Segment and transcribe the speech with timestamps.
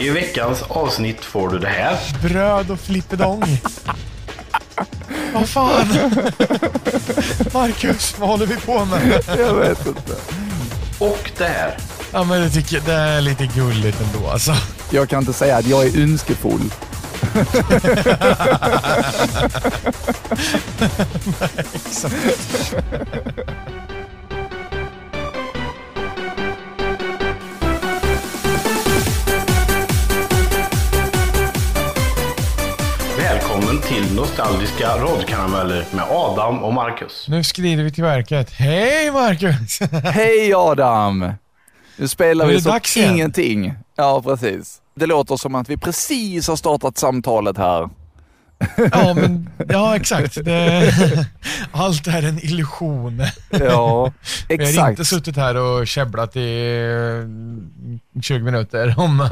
[0.00, 1.98] I veckans avsnitt får du det här.
[2.22, 3.42] Bröd och flippedong.
[5.34, 5.88] Vad fan?
[7.52, 9.22] Marcus, vad håller vi på med?
[9.38, 10.14] Jag vet inte.
[10.98, 11.76] Och det här.
[12.12, 14.52] Ja, men det tycker jag, det är lite gulligt ändå alltså.
[14.90, 16.72] Jag kan inte säga att jag är önskefull.
[21.88, 22.32] Välkommen
[23.66, 23.77] till
[34.18, 37.26] Nostalgiska radkarameller med Adam och Marcus.
[37.28, 38.50] Nu skrider vi till verket.
[38.50, 39.80] Hej Marcus!
[40.04, 41.32] Hej Adam!
[41.96, 43.14] Nu spelar Nu vi som dags igen.
[43.14, 43.74] ingenting.
[43.96, 44.78] Ja, precis.
[44.94, 47.88] Det låter som att vi precis har startat samtalet här.
[48.92, 50.44] Ja, men ja exakt.
[50.44, 50.92] Det,
[51.72, 53.22] allt är en illusion.
[53.50, 54.12] Ja,
[54.48, 54.90] Vi har exakt.
[54.90, 56.76] inte suttit här och käbblat i
[58.14, 59.28] eh, 20 minuter om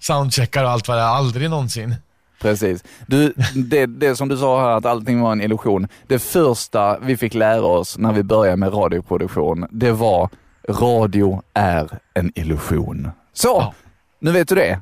[0.00, 1.06] soundcheckar och allt vad det är.
[1.06, 1.94] Aldrig någonsin.
[2.40, 2.84] Precis.
[3.06, 5.88] Du, det, det som du sa här att allting var en illusion.
[6.06, 10.28] Det första vi fick lära oss när vi började med radioproduktion, det var
[10.68, 13.10] radio är en illusion.
[13.32, 13.74] Så, Ja.
[14.20, 14.80] nu vet du det.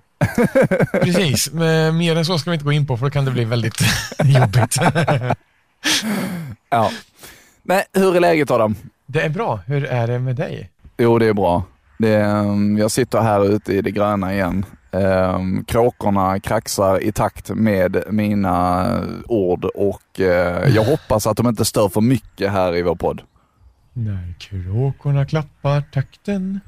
[0.92, 3.30] Precis, men mer än så ska vi inte gå in på för då kan det
[3.30, 3.74] bli väldigt
[4.24, 4.76] jobbigt.
[6.70, 6.90] Ja.
[7.62, 8.76] Men hur är läget Adam?
[9.06, 9.60] Det är bra.
[9.66, 10.70] Hur är det med dig?
[10.98, 11.62] Jo, det är bra.
[11.98, 14.64] Det um, jag sitter här ute i det gröna igen.
[14.96, 18.86] Um, kråkorna kraxar i takt med mina
[19.26, 20.26] ord och uh,
[20.74, 23.22] jag hoppas att de inte stör för mycket här i vår podd.
[23.92, 26.60] När kråkorna klappar takten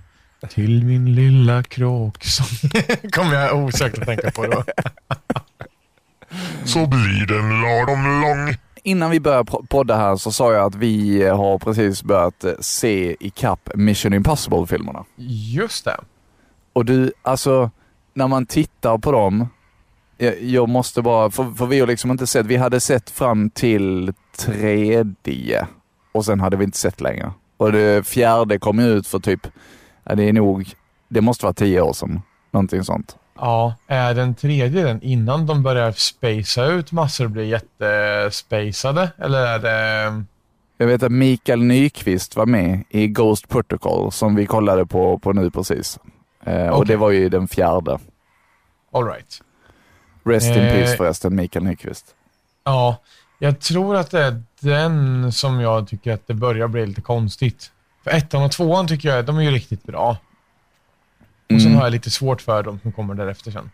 [0.48, 2.70] till min lilla kråksång.
[3.12, 4.64] Kommer jag osökt att tänka på då.
[6.64, 8.54] så blir den lagom lång.
[8.82, 13.16] Innan vi börjar podda här så sa jag att vi har precis börjat eh, se
[13.20, 15.04] i kapp Mission Impossible-filmerna.
[15.54, 16.00] Just det.
[16.72, 17.70] Och du, alltså
[18.18, 19.48] när man tittar på dem,
[20.16, 23.50] jag, jag måste bara, för, för vi har liksom inte sett, vi hade sett fram
[23.50, 25.66] till tredje
[26.12, 27.32] och sen hade vi inte sett längre.
[27.56, 29.46] Och det fjärde kom ut för typ,
[30.04, 30.72] ja, det är nog,
[31.08, 32.20] det måste vara tio år sedan.
[32.50, 33.16] Någonting sånt.
[33.36, 39.10] Ja, är den tredje den innan de börjar spacea ut massor och blir jättespacade?
[39.18, 40.24] Eller är det...
[40.78, 45.32] Jag vet att Mikael Nyqvist var med i Ghost Protocol som vi kollade på, på
[45.32, 45.98] nu precis.
[46.44, 47.98] Eh, Och det var ju den fjärde.
[48.92, 49.42] All right.
[50.24, 52.14] Rest in Eh, peace förresten, Mikael Nyqvist.
[52.64, 52.96] Ja,
[53.38, 57.70] jag tror att det är den som jag tycker att det börjar bli lite konstigt.
[58.04, 60.10] För ettan och tvåan tycker jag, de är ju riktigt bra.
[61.54, 61.74] Och sen Mm.
[61.76, 63.70] har jag lite svårt för dem som kommer därefter sen.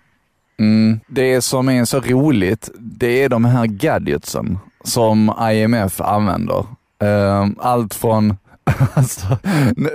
[0.58, 1.00] Mm.
[1.08, 6.66] Det som är så roligt, det är de här gadgetsen som IMF använder.
[7.02, 8.36] Eh, Allt från,
[8.94, 9.26] alltså,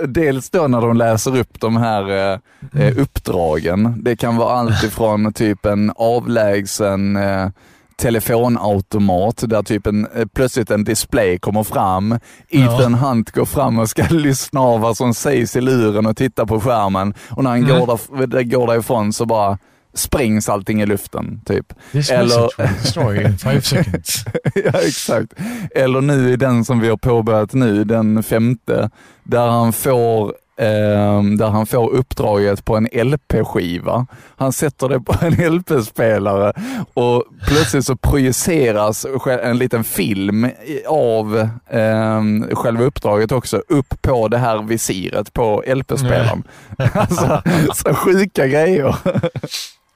[0.08, 2.38] dels då när de läser upp de här eh,
[2.82, 4.00] eh, uppdragen.
[4.04, 7.48] Det kan vara allt ifrån typ en avlägsen eh,
[7.96, 12.18] telefonautomat där typ en, eh, plötsligt en display kommer fram.
[12.48, 16.46] Ethan Hunt går fram och ska lyssna av vad som sägs i luren och titta
[16.46, 17.14] på skärmen.
[17.30, 17.78] Och när han Mm.
[17.80, 19.58] går, där, går därifrån så bara
[19.94, 21.40] sprängs allting i luften.
[21.46, 21.66] Typ.
[21.92, 24.24] This Eller- destroy in five seconds.
[24.54, 25.32] ja, exakt.
[25.74, 28.90] Eller nu i den som vi har påbörjat nu, den femte,
[29.24, 34.06] där han får ehm, där han får uppdraget på en LP-skiva.
[34.36, 36.52] Han sätter det på en LP-spelare
[36.94, 39.06] och plötsligt så projiceras
[39.42, 40.50] en liten film
[40.86, 46.42] av ehm, själva uppdraget också upp på det här visiret på LP-spelaren.
[46.94, 47.42] Alltså,
[47.74, 48.96] så sjuka grejer.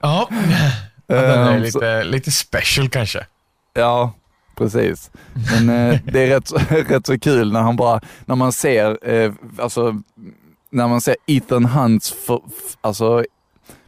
[0.04, 0.28] Ja,
[1.06, 3.26] ja den är Ehm, lite, lite special kanske.
[3.74, 4.12] Ja,
[4.56, 5.10] precis.
[5.52, 6.52] Men eh, det är rätt,
[6.90, 10.00] rätt så kul när han bara, när man ser, eh, alltså,
[10.70, 13.24] när man ser Ethan Hunts f- f- alltså,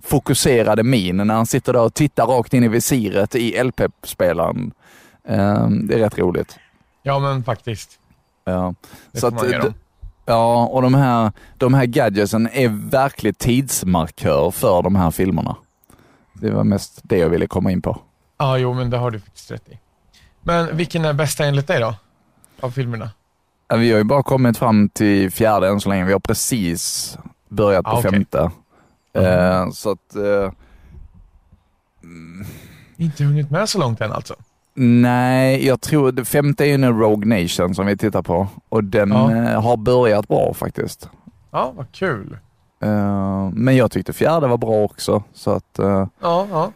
[0.04, 4.72] fokuserade min när han sitter där och tittar rakt in i visiret i LP-spelaren.
[5.28, 6.56] Eh, det är rätt roligt.
[7.02, 7.90] Ja, men faktiskt.
[8.44, 8.74] Ja.
[9.12, 9.74] Det Så får att, dem.
[10.26, 15.56] ja, och de här, de här gadgetsen är verkligen tidsmarkör för de här filmerna.
[16.40, 17.98] Det var mest det jag ville komma in på.
[18.38, 19.78] Ja, jo, men det har du faktiskt rätt i.
[20.42, 21.94] Men vilken är bästa enligt dig då?
[22.60, 23.10] Av filmerna?
[23.68, 26.04] Vi har ju bara kommit fram till fjärde än så länge.
[26.04, 27.18] Vi har precis
[27.48, 28.10] börjat på Ah, okej.
[28.10, 28.50] femte.
[29.12, 30.50] Eh, så att, eh,
[32.96, 34.34] Inte hunnit med så långt än alltså.
[34.74, 38.84] nej, jag tror det femte är ju nu Rogue Nation som vi tittar på och
[38.84, 39.32] den Ja.
[39.36, 41.08] eh, har börjat bra faktiskt.
[41.50, 42.38] Ja, vad kul.
[42.80, 45.22] Eh, men jag tyckte fjärde var bra också.
[45.32, 46.72] Så att, eh, Ja, ja.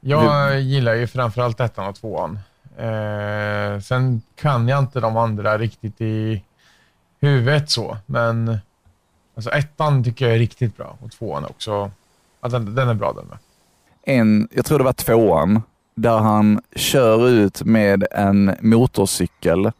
[0.00, 2.38] Jag gillar ju framförallt ettan och tvåan.
[2.76, 6.42] Eh, sen kan jag inte de andra riktigt i
[7.20, 8.58] huvudet så, men
[9.36, 11.90] alltså ettan tycker jag är riktigt bra och tvåan också
[12.40, 13.38] Ja, den, den är bra den med.
[14.02, 15.62] En, jag tror det var tvåan,
[15.94, 19.72] där han kör ut med en motorcykel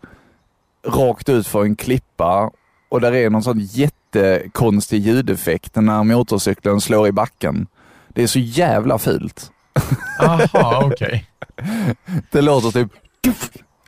[0.86, 2.50] rakt ut för en klippa
[2.92, 7.66] och där är någon sån jättekonstig ljudeffekt när motorcykeln slår i backen.
[8.08, 9.50] Det är så jävla fult.
[10.20, 11.26] Aha, okej.
[12.30, 12.88] Det låter typ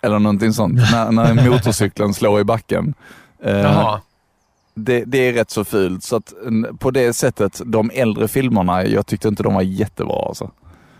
[0.02, 2.94] eller någonting sånt när, när motorcykeln slår i backen.
[3.42, 4.00] Eh, Jaha.
[4.74, 6.02] det, det är rätt så fult.
[6.04, 6.32] Så att
[6.78, 10.50] på det sättet, de äldre filmerna, jag tyckte inte de var jättebra alltså.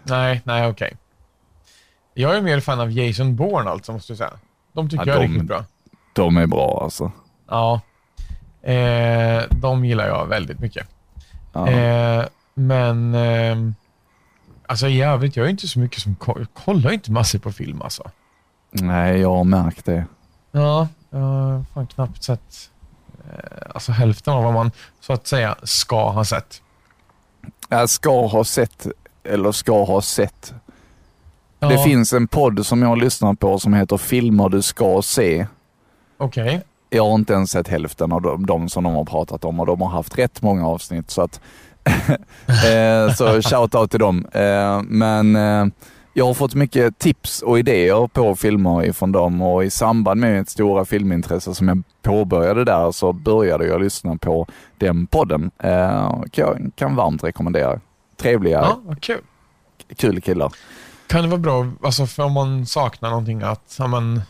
[0.03, 0.97] Nej, nej okej.
[2.15, 4.33] Jag är mer fan av Jason Bourne alltså, måste jag säga.
[4.73, 5.65] De tycker Ja, jag är de- riktigt bra.
[6.13, 7.13] De är bra alltså.
[7.49, 7.81] Ja.
[8.65, 10.87] Eh, de gillar jag väldigt mycket.
[11.53, 11.69] Ja.
[11.69, 12.25] Eh,
[12.55, 13.75] men ehm,
[14.67, 17.83] alltså i övrigt, jag är inte så mycket som jag kollar inte massor på film
[17.83, 18.11] alltså.
[18.71, 20.07] Nej, jag har märkt det.
[20.53, 22.71] Ja, jag har fan knappt sett
[23.33, 24.71] eh, alltså hälften av vad man
[25.01, 26.63] så att säga ska ha sett.
[27.69, 28.87] Jag ska ha sett,
[29.25, 30.55] eller ska ha sett.
[31.59, 35.47] Ja, Det finns en podd som jag lyssnar på som heter Filmer du ska se.
[36.19, 36.63] Okej.
[36.95, 39.67] Jag har inte ens sett hälften av de, de som de har pratat om och
[39.67, 41.11] de har haft rätt många avsnitt.
[41.11, 41.41] Så, att,
[42.49, 44.27] eh, så shout out till dem.
[44.33, 45.67] Eh, men eh,
[46.13, 50.39] jag har fått mycket tips och idéer på filmer ifrån dem och i samband med
[50.39, 54.47] mitt stora filmintresse som jag påbörjade där så började jag lyssna på
[54.79, 55.51] den podden.
[55.59, 57.81] Eh, kan, kan varmt rekommendera.
[58.17, 59.21] Trevliga, Ja, kul.
[59.97, 60.53] kul killar.
[61.07, 64.21] Kan det vara bra, alltså för om man saknar någonting att ja, man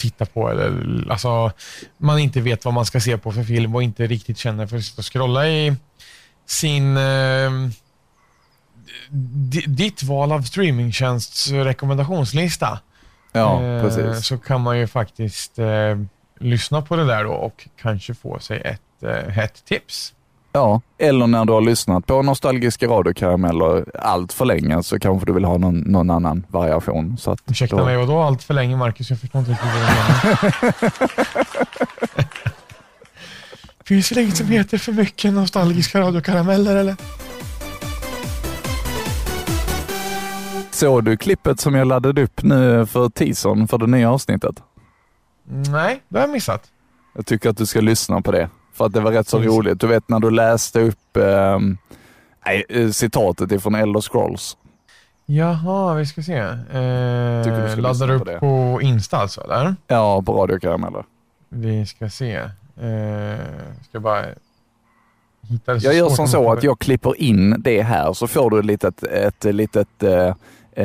[0.00, 1.52] titta på eller alltså
[1.98, 4.76] man inte vet vad man ska se på för film och inte riktigt känner för
[4.76, 5.76] att sitta och scrolla i
[6.46, 7.50] sin eh,
[9.50, 12.78] di- ditt val av streamingtjänsts rekommendationslista.
[13.32, 14.26] Ja, Eh, precis.
[14.26, 15.98] Så kan man ju faktiskt eh,
[16.40, 20.14] lyssna på det där då och kanske få sig ett eh, hett tips.
[20.52, 25.32] Ja, eller när du har lyssnat på nostalgiska radiokarameller allt för länge så kanske du
[25.32, 27.16] vill ha någon, någon annan variation.
[27.18, 29.10] Så att Ursäkta då, mig, och då allt för länge Marcus?
[29.10, 30.90] Jag förstår inte riktigt vad du menar.
[33.84, 36.96] Finns det inget som heter för mycket nostalgiska radiokarameller eller?
[40.70, 44.62] Såg du klippet som jag laddade upp nu för teasern för det nya avsnittet?
[45.48, 46.64] Nej, det har jag missat.
[47.14, 48.50] Jag tycker att du ska lyssna på det.
[48.80, 49.48] För att det var rätt så Mm.
[49.48, 49.80] roligt.
[49.80, 51.78] Du vet när du läste upp ehm,
[52.68, 54.56] eh, citatet ifrån Elder Scrolls.
[55.26, 56.36] Jaha, vi ska se.
[56.38, 57.42] Eh,
[57.72, 58.38] ska laddar du på upp det.
[58.38, 59.76] på Insta alltså, eller?
[59.86, 61.04] Ja, på radiokarameller.
[61.48, 62.34] Vi ska se.
[62.36, 63.38] Eh,
[63.88, 64.24] ska bara
[65.48, 65.84] hitta det.
[65.84, 69.02] Jag gör som så att jag klipper in det här så får du ett litet,
[69.02, 70.34] ett litet eh,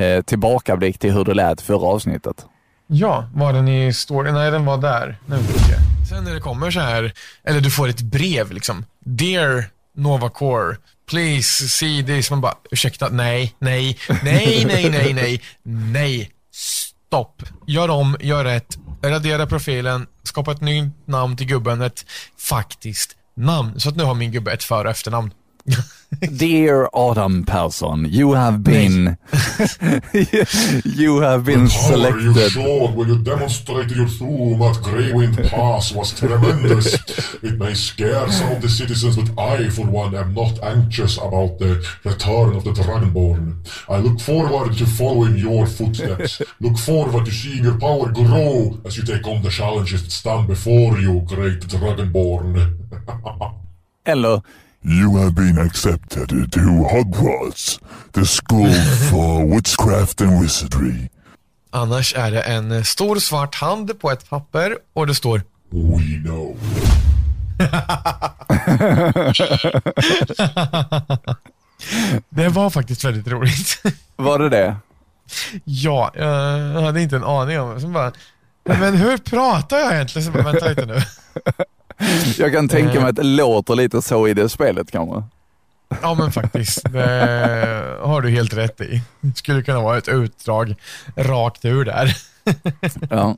[0.02, 2.46] eh, tillbakablick till hur det lät förra avsnittet.
[2.88, 4.32] Ja, var den i story?
[4.32, 5.18] Nej, den var där.
[5.26, 5.76] Nu vi se.
[6.10, 7.14] Sen när det kommer så här,
[7.44, 8.86] eller du får ett brev liksom.
[9.00, 9.66] Dear
[9.96, 10.78] Novacore,
[11.10, 12.30] please see this.
[12.30, 17.44] Man bara, ursäkta, nej, nej, nej, nej, nej, nej, nej, stopp.
[17.68, 22.06] Gör om, gör rätt, radera profilen, skapa ett nytt namn till gubben, ett
[22.38, 23.80] faktiskt namn.
[23.80, 25.32] Så att nu har min gubbe ett för och efternamn.
[26.22, 29.18] Dear Autumn Persson, you have been
[30.86, 32.52] you have been Power you selected.
[32.52, 36.94] showed when you demonstrated your Zoom at Greywind Pass was tremendous.
[37.44, 41.60] It may scare some of the citizens, but I, for one, am not anxious about
[41.60, 43.58] the return of the Dragonborn.
[43.90, 46.42] I look forward to following your footsteps.
[46.60, 50.48] look forward to seeing your power grow as you take on the challenges that stand
[50.48, 52.78] before you, great Dragonborn.
[54.06, 54.42] Eller
[54.88, 57.80] You have been accepted to Hogwarts,
[58.12, 58.72] the school
[59.10, 61.10] for witchcraft and wizardry.
[61.72, 66.22] Annars är det en eh, stor svart hand på ett papper och det står We
[66.24, 66.58] know.
[72.30, 73.82] Det var faktiskt väldigt roligt.
[74.16, 74.76] var det det?
[75.64, 77.88] ja, jag hade inte en aning om det.
[77.88, 78.12] Bara,
[78.64, 80.26] men hur pratar jag egentligen?
[80.26, 81.02] Så bara, vänta lite nu.
[82.38, 85.24] Jag kan tänka mig att det låter lite så i det spelet kanske.
[86.02, 86.84] Ja, men faktiskt.
[86.92, 89.02] Det har du helt rätt i.
[89.22, 90.76] Det skulle kunna vara ett utdrag
[91.16, 92.18] rakt ur där.
[93.10, 93.38] Ja.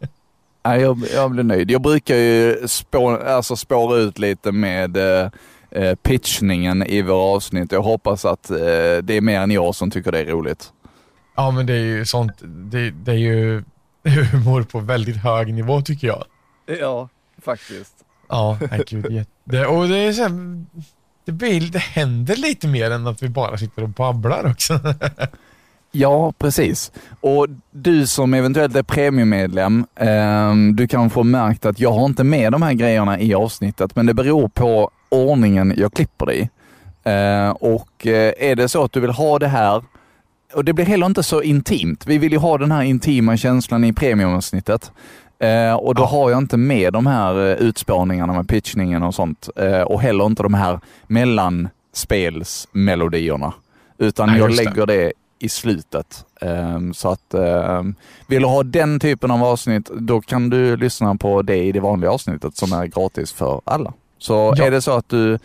[0.64, 1.72] Nej, jag, jag blir nöjd.
[1.72, 5.30] Jag brukar ju spå, alltså spåra ut lite med eh,
[5.72, 7.72] eh, pitchningen i våra avsnitt.
[7.72, 8.58] Jag hoppas att eh,
[9.04, 10.72] det är mer än jag som tycker det är roligt.
[11.36, 12.34] Ja, men det är ju sånt.
[12.42, 13.64] Det, det är ju
[14.32, 16.24] humor på väldigt hög nivå tycker jag.
[16.80, 17.10] Ja,
[17.46, 17.94] faktiskt.
[18.30, 19.26] Ja, nej, gud.
[19.44, 20.64] Det, och det är så här,
[21.26, 24.80] det, blir, det händer lite mer än att vi bara sitter och babblar också.
[25.92, 26.92] Ja, precis.
[27.22, 32.24] Och du som eventuellt är premiummedlem, eh, du kanske har märkt att jag har inte
[32.24, 36.50] med de här grejerna i avsnittet, men det beror på ordningen jag klipper det i.
[37.04, 39.84] Eh, och eh, är det så att du vill ha det här,
[40.54, 42.08] och det blir heller inte så intimt.
[42.08, 44.92] Vi vill ju ha den här intima känslan i premiumavsnittet.
[45.40, 46.06] Eh, och då Ja.
[46.08, 49.50] har jag inte med de här eh, utspårningarna med pitchningen och sånt.
[49.56, 53.54] Eh, och heller inte de här mellanspelsmelodierna.
[53.98, 54.70] Utan Nej, jag just det.
[54.70, 56.26] lägger det i slutet.
[56.42, 57.96] Ehm, så att ehm,
[58.28, 61.80] vill du ha den typen av avsnitt, då kan du lyssna på det i det
[61.80, 63.94] vanliga avsnittet som är gratis för alla.
[64.18, 64.66] Så Ja.
[64.66, 65.40] är det så att du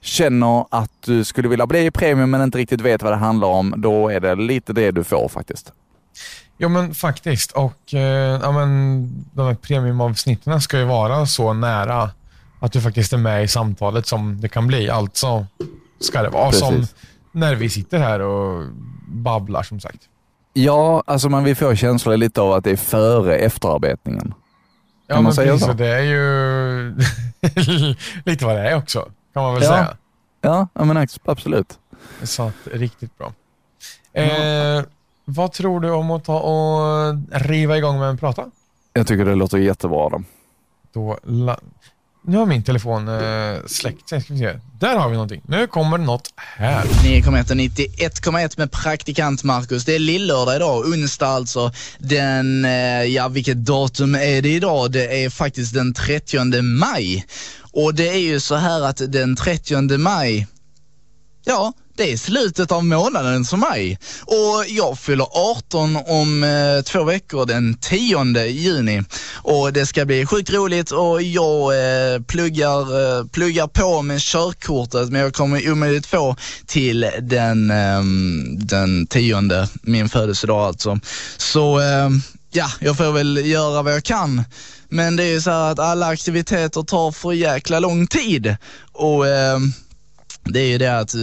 [0.00, 3.74] känner att du skulle vilja bli premium men inte riktigt vet vad det handlar om,
[3.76, 5.72] då är det lite det du får faktiskt.
[6.62, 7.52] Jo men faktiskt.
[7.52, 12.10] Och eh, ja, men, de här premiumavsnitten ska ju vara så nära
[12.60, 14.90] att du faktiskt är med i samtalet som det kan bli.
[14.90, 15.46] Alltså
[16.00, 16.94] ska det vara som Precis.
[17.32, 18.66] när vi sitter här och
[19.08, 19.98] babblar som sagt.
[20.52, 24.34] Ja, alltså man vill få känslan lite av att det är före efterarbetningen.
[25.06, 25.72] Ja Kan man säga precis, så?
[25.72, 26.96] det är ju
[28.24, 29.68] lite vad det är också kan man väl Ja.
[29.68, 29.96] säga.
[30.40, 31.78] Ja, ja men absolut.
[32.22, 33.32] Så att, riktigt bra.
[34.12, 34.82] Eh,
[35.24, 38.44] vad tror du om att ta och riva igång med en prata?
[38.92, 40.08] Jag tycker det låter jättebra.
[40.08, 40.22] Då.
[40.92, 41.58] Då la...
[42.24, 44.20] Nu har min telefon eh, släckt sig.
[44.20, 44.58] Ska vi se.
[44.78, 45.42] Där har vi någonting.
[45.46, 46.84] Nu kommer något här.
[46.84, 49.84] 9,1 och 91,1 med praktikant Marcus.
[49.84, 51.72] Det är lillördag idag, onsdag alltså.
[51.98, 54.92] Den, eh, ja vilket datum är det idag?
[54.92, 57.26] Det är faktiskt den 30 maj.
[57.72, 60.46] Och det är ju så här att den 30 maj,
[61.44, 63.98] ja, det är slutet av månaden för mig.
[64.20, 69.02] Och jag fyller 18 om eh, två veckor, den 10 juni.
[69.34, 75.10] Och det ska bli sjukt roligt och jag eh, pluggar, eh, pluggar på med körkortet
[75.10, 78.02] men jag kommer omöjligt få till den, eh,
[78.56, 81.00] den 10, min födelsedag alltså.
[81.36, 82.20] Så ehm,
[82.50, 84.44] ja, jag får väl göra vad jag kan.
[84.88, 88.56] Men det är ju så här att alla aktiviteter tar för jäkla lång tid.
[88.92, 89.72] Och ehm,
[90.44, 91.20] det är ju det att eh,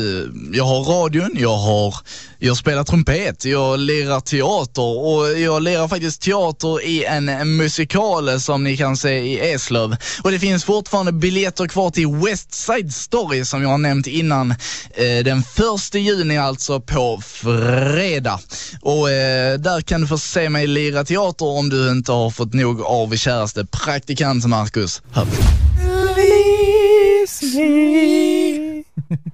[0.53, 1.95] jag har radion, jag har,
[2.39, 8.39] jag spelar trumpet, jag lirar teater och jag lirar faktiskt teater i en, en musikal
[8.39, 9.95] som ni kan se i Eslöv.
[10.21, 14.51] Och det finns fortfarande biljetter kvar till West Side Story som jag har nämnt innan.
[14.51, 18.39] Eh, den första juni alltså på fredag.
[18.81, 22.53] Och eh, där kan du få se mig lira teater om du inte har fått
[22.53, 25.01] nog av käraste praktikant Marcus.
[25.11, 25.27] Här.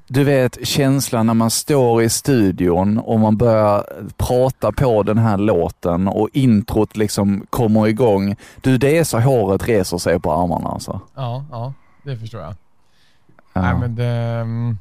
[0.08, 3.86] Du vet känslan när man står i studion och man börjar
[4.18, 8.36] prata på den här låten och introt liksom kommer igång.
[8.62, 11.02] Du, det är så håret reser sig på armarna alltså.
[11.16, 12.56] Ja, ja, det förstår jag.
[13.54, 13.62] Ja.
[13.62, 14.78] Nej, men det, mm,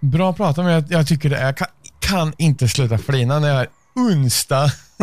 [0.00, 0.74] bra att prata med.
[0.74, 4.70] Jag, jag tycker det är, jag kan, kan inte sluta flina när jag är onsdag.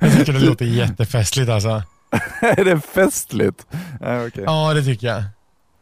[0.00, 1.82] jag tycker det låter jättefestligt alltså.
[2.40, 3.66] är det festligt?
[4.00, 4.44] Ja, okej.
[4.46, 5.24] Ja, det tycker jag.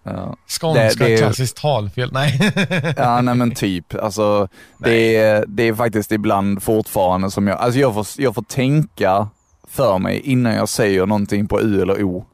[0.06, 0.36] Ja.
[0.60, 2.12] Skånska Det- det är- klassiskt talfel.
[2.12, 2.52] Nej.
[2.96, 3.94] Ja, nej men typ.
[3.94, 4.48] Alltså,
[4.78, 9.28] det, är, det är faktiskt ibland fortfarande som jag, alltså jag får, jag får tänka
[9.68, 12.24] för mig innan jag säger någonting på U eller O.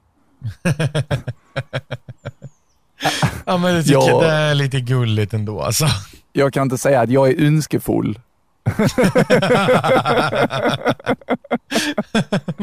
[3.44, 4.20] ja, men jag tycker Ja.
[4.20, 5.86] det är lite gulligt ändå alltså.
[6.32, 8.18] Jag kan inte säga att jag är önskefull.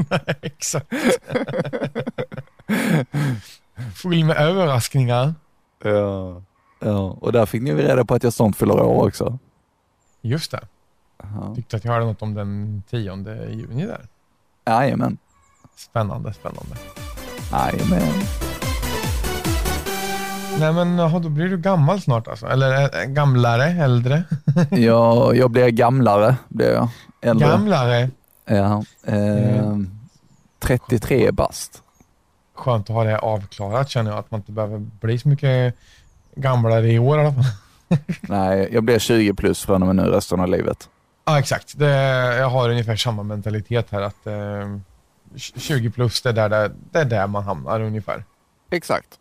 [0.09, 0.93] Nej, exakt.
[3.95, 5.33] Full med överraskningar.
[5.83, 6.41] Ja.
[6.79, 7.17] ja.
[7.21, 9.37] Och där fick ni reda på att jag snart fyller år också.
[10.21, 10.59] Just det.
[11.23, 11.55] Ja.
[11.55, 14.07] Tyckte att jag hörde något om den 10 juni där.
[14.65, 15.17] Jajamän.
[15.75, 16.75] Spännande, spännande.
[17.51, 18.13] Jajamän.
[20.59, 22.47] Nej men då blir du gammal snart alltså?
[22.47, 24.23] Eller äh, gamlare, äldre?
[24.71, 26.89] Jag, jag blir gamlare, blir jag.
[27.21, 27.47] Äldre.
[27.47, 28.09] Gamlare.
[28.45, 28.83] Ja.
[29.03, 29.89] Eh, Mm.
[30.59, 31.83] 33 bast.
[32.59, 35.75] Skönt att ha det avklarat känner jag, att man inte behöver bli så mycket
[36.35, 37.43] gamlare i år i alla fall.
[38.21, 40.89] Nej, jag blir 20 plus från och med nu resten av livet.
[41.25, 41.79] Ja, exakt.
[41.79, 41.89] Det,
[42.37, 44.77] jag har ungefär samma mentalitet här att eh,
[45.35, 48.23] 20 plus, det är, där, det, det är där man hamnar ungefär.
[48.69, 49.19] Exakt.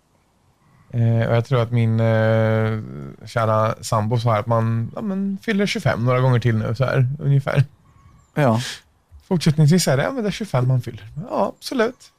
[0.90, 2.80] Eh, och jag tror att min eh,
[3.26, 7.06] kära sambo sa att man ja, men, fyller 25 några gånger till nu, så här,
[7.18, 7.64] ungefär.
[8.34, 8.60] Ja.
[9.28, 11.08] Fortsättningsvis är det, ja, men det är 25 man fyller.
[11.30, 12.12] Ja, absolut.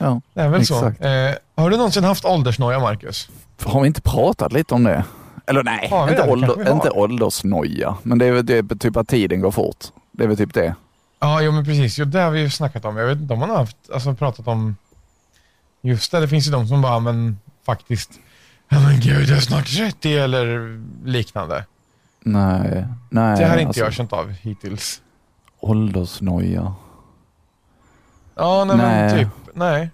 [0.00, 0.20] Ja.
[0.34, 0.98] Det är väl Exakt.
[0.98, 1.04] så.
[1.04, 3.28] Eh, har du någonsin haft åldersnoja, Marcus?
[3.62, 5.04] Har vi inte pratat lite om det?
[5.46, 6.30] Eller nej, inte, det?
[6.30, 7.96] Ålder, inte åldersnoja.
[8.02, 9.84] Men det är väl det typ att tiden går fort.
[10.12, 10.74] Det är väl typ det.
[11.20, 11.98] Ja, jo, men precis.
[11.98, 12.96] Jo, det har vi ju snackat om.
[12.96, 14.76] Jag vet inte om man har haft, alltså, pratat om
[15.82, 16.20] just det.
[16.20, 18.10] Det finns ju de som bara, men faktiskt,
[18.68, 21.64] ja men gud, jag är snart 30 eller liknande.
[22.20, 23.38] Nej, nej.
[23.38, 25.00] Det har inte alltså, jag känt av hittills.
[25.60, 26.74] Åldersnoja.
[28.40, 28.86] Ja, nej, Nej.
[28.86, 29.90] men typ, nej.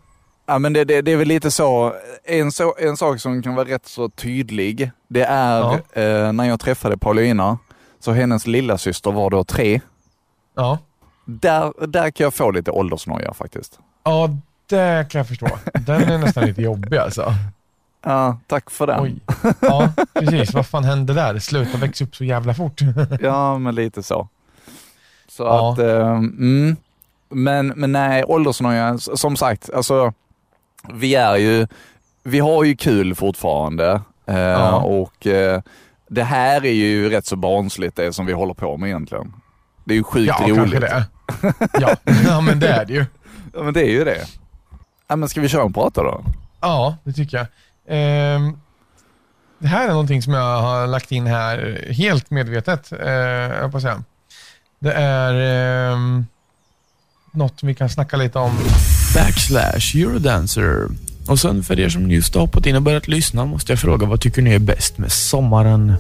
[0.47, 3.55] Ja, men det, det, det är väl lite så en, så, en sak som kan
[3.55, 5.79] vara rätt så tydlig, det är Ja.
[6.03, 7.59] eh, när jag träffade Paulina,
[8.01, 9.81] så hennes lilla syster var då tre.
[10.57, 10.79] Ja.
[11.25, 13.79] Där, där kan jag få lite åldersnoja faktiskt.
[14.05, 14.31] Ja,
[14.67, 15.49] det kan jag förstå.
[15.75, 17.35] Den är nästan lite jobbig alltså.
[18.05, 19.01] Ja, tack för den.
[19.01, 19.17] Oj.
[19.61, 20.55] Ja, precis.
[20.55, 21.39] Vad fan hände där?
[21.39, 22.81] Sluta växa upp så jävla fort.
[23.21, 24.29] Ja, men lite så.
[25.29, 25.73] Så Ja.
[25.73, 26.77] att, eh, mm.
[27.29, 30.13] Men, men nej, åldersnoja, som sagt, alltså
[30.95, 31.67] vi är ju,
[32.23, 34.77] vi har ju kul fortfarande eh, Ja.
[34.77, 35.61] och eh,
[36.09, 39.33] det här är ju rätt så barnsligt det som vi håller på med egentligen.
[39.85, 40.57] Det är ju sjukt Ja, roligt.
[40.57, 41.05] kanske det.
[41.81, 41.97] Ja.
[42.29, 43.05] ja, men det är det ju.
[43.55, 44.25] Ja, men det är ju det.
[45.09, 46.25] Ja, men ska vi köra en prata då?
[46.61, 47.47] Ja, det tycker jag.
[47.89, 48.59] Ehm,
[49.59, 53.81] det här är någonting som jag har lagt in här helt medvetet, eh, jag på
[53.81, 54.03] säga.
[54.79, 55.35] Det är
[55.93, 56.27] ehm,
[57.37, 58.59] något vi kan snacka lite om.
[59.15, 60.89] backslash Eurodancer.
[61.29, 64.07] Och sen för er som just har hoppat in och börjat lyssna måste jag fråga
[64.07, 65.95] vad tycker ni är bäst med sommaren?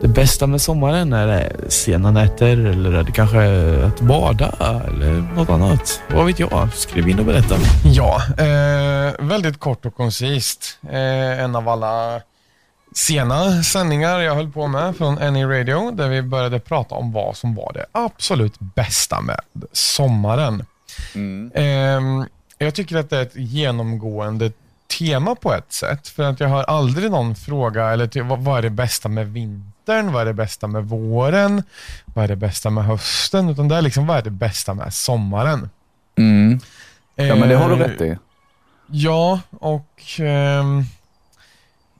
[0.00, 3.38] Det bästa med sommaren, är det sena nätter eller är det kanske
[3.86, 4.54] att bada
[4.88, 6.00] eller något annat?
[6.14, 6.68] Vad vet jag?
[6.74, 7.54] Skriv in och berätta.
[7.84, 10.78] Ja, eh, väldigt kort och koncist.
[10.90, 12.20] Eh, en av alla
[12.94, 17.36] sena sändningar jag höll på med från Any Radio där vi började prata om vad
[17.36, 19.40] som var det absolut bästa med
[19.72, 20.64] sommaren.
[21.54, 22.26] Ehm,
[22.58, 24.52] jag tycker att det är ett genomgående
[24.98, 26.08] tema på ett sätt.
[26.08, 30.12] För att jag har aldrig någon fråga, eller vad, vad är det bästa med vintern?
[30.12, 31.62] Vad är det bästa med våren?
[32.04, 33.48] Vad är det bästa med hösten?
[33.48, 35.70] Utan det är liksom, vad är det bästa med sommaren?
[36.18, 36.60] Mm.
[37.14, 38.16] Ja, men det har du Eh, rätt i.
[38.86, 40.84] Ja, och ehm,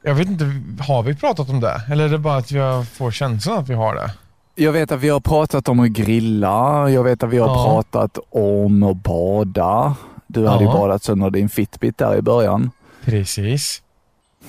[0.03, 0.45] jag vet inte,
[0.83, 1.83] har vi pratat om det?
[1.91, 4.11] Eller är det bara att jag får känslan att vi har det?
[4.55, 7.65] Jag vet att vi har pratat om att grilla, jag vet att vi har Ja.
[7.65, 9.95] pratat om att bada.
[10.27, 10.77] Du hade ju Ja.
[10.77, 12.71] badat sönder din Fitbit där i början.
[13.05, 13.83] Precis.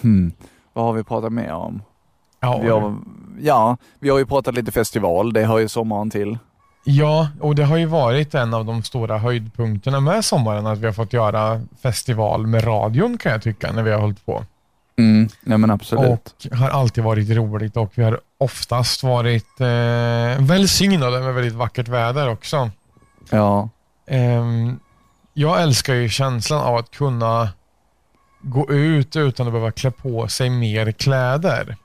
[0.01, 0.31] Hmm.
[0.73, 1.81] Vad har vi pratat mer om?
[2.39, 2.95] Ja, Vi har,
[3.41, 6.37] ja, vi har ju pratat lite festival, det hör ju sommaren till.
[6.85, 10.85] ja, och det har ju varit en av de stora höjdpunkterna med sommaren att vi
[10.85, 14.43] har fått göra festival med radion kan jag tycka när vi har hållit på.
[14.97, 15.29] Mm.
[15.43, 16.09] Ja men absolut.
[16.51, 21.87] Och har alltid varit roligt och vi har oftast varit eh, välsignade med väldigt vackert
[21.87, 22.69] väder också.
[23.29, 23.69] Ja.
[24.07, 24.79] Ehm,
[25.33, 27.49] jag älskar ju känslan av att kunna
[28.41, 31.75] gå ut utan att behöva klä på sig mer kläder.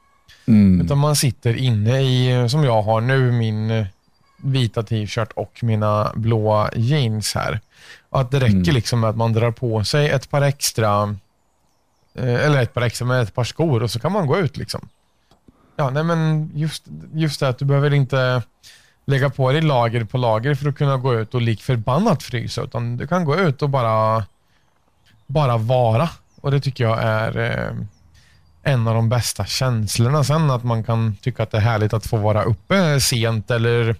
[0.48, 0.80] Mm.
[0.80, 3.86] Utan man sitter inne i, som jag har nu, min eh,
[4.42, 7.60] vita t-shirt och mina blåa jeans här.
[8.10, 8.74] Och att det räcker Mm.
[8.74, 11.12] liksom med att man drar på sig ett par extra, eh,
[12.18, 14.56] Eh, eller ett par extra, med ett par skor och så kan man gå ut
[14.56, 14.88] liksom.
[15.76, 18.42] Ja, nej men just, just det att du behöver inte
[19.04, 22.62] lägga på dig lager på lager för att kunna gå ut och lik förbannat frysa,
[22.62, 24.24] utan du kan gå ut och bara,
[25.26, 26.08] bara vara.
[26.40, 27.76] Och det tycker jag är eh,
[28.62, 30.24] en av de bästa känslorna.
[30.24, 33.50] Sen att man kan tycka att det är härligt att få vara uppe eh, sent
[33.50, 33.96] eller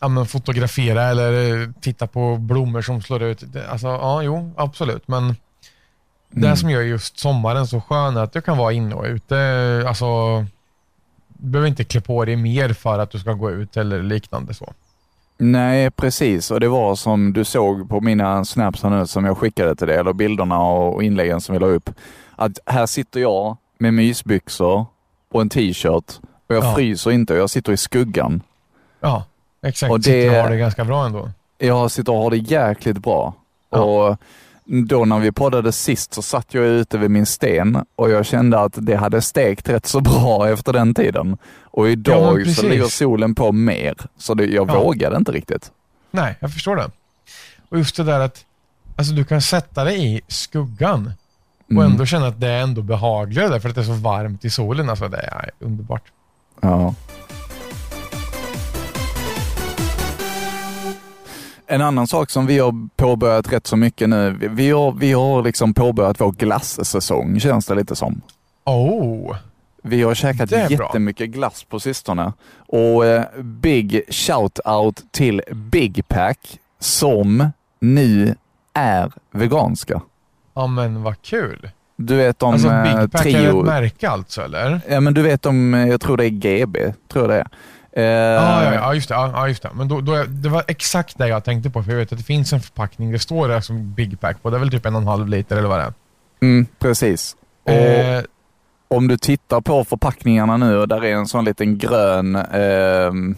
[0.00, 3.44] ja, men fotografera eller eh, titta på blommor som slår ut.
[3.70, 5.08] Alltså, ja, jo, absolut.
[5.08, 5.36] Men
[6.30, 9.84] det som gör just sommaren så skön är att du kan vara inne och ute.
[9.88, 10.38] Alltså,
[11.28, 14.54] du behöver inte klä på dig mer för att du ska gå ut eller liknande
[14.54, 14.72] så.
[15.38, 16.50] Nej, precis.
[16.50, 19.96] Och det var som du såg på mina snaps nu som jag skickade till dig,
[19.96, 21.90] eller bilderna och inläggen som vi la upp.
[22.36, 24.86] Att här sitter jag med mysbyxor
[25.32, 26.74] och en t-shirt och jag Ja.
[26.74, 28.42] fryser inte och jag sitter i skuggan.
[29.00, 29.24] Ja,
[29.62, 29.90] exakt.
[29.90, 30.40] Och Och det- det...
[30.42, 31.30] har det ganska bra ändå.
[31.58, 33.34] Jag sitter och har det jäkligt bra.
[33.70, 33.78] Ja.
[33.78, 34.16] Och
[34.64, 38.60] då när vi poddade sist så satt jag ute vid min sten och jag kände
[38.60, 41.36] att det hade stekt rätt så bra efter den tiden.
[41.62, 44.82] Och Ja, idag men så ligger solen på mer, så det, jag Ja.
[44.82, 45.70] vågade inte riktigt.
[46.10, 46.90] Nej, jag förstår det.
[47.68, 48.44] Och just det där att
[48.96, 51.12] alltså, du kan sätta dig i skuggan
[51.66, 51.84] och Mm.
[51.92, 54.50] ändå känna att det är ändå behagligare där för att det är så varmt i
[54.50, 54.90] solen.
[54.90, 56.02] Alltså, det är underbart.
[56.60, 56.94] Ja.
[61.70, 65.42] En annan sak som vi har påbörjat rätt så mycket nu, vi- har, vi har
[65.42, 68.20] liksom påbörjat vår glassäsong känns det lite som.
[68.64, 69.36] Oh,
[69.82, 70.86] Vi har käkat är bra.
[70.86, 77.48] jättemycket glass på sistone och eh, big shout-out till Big Pack som
[77.80, 78.34] nu
[78.74, 80.00] är veganska.
[80.54, 81.70] ja men vad kul.
[81.96, 83.60] Du vet de Alltså eh, Big Pack är trio...
[83.60, 84.80] ett märke alltså, eller?
[84.88, 87.48] Ja men du vet de, eh, jag tror det är GB, tror jag det är.
[87.92, 89.14] Eh, Ja, ja, ja, just det.
[89.14, 89.70] Ja, just det.
[89.74, 92.24] Men då, då, det var exakt det jag tänkte på, för jag vet att det
[92.24, 94.50] finns en förpackning, det står där som Big Pack på.
[94.50, 95.92] Det är väl typ en och en halv liter eller vad det är.
[96.42, 97.36] Mm, precis.
[97.64, 98.22] Och Eh,
[98.88, 103.36] om du tittar på förpackningarna nu och där är en sån liten grön, ehm,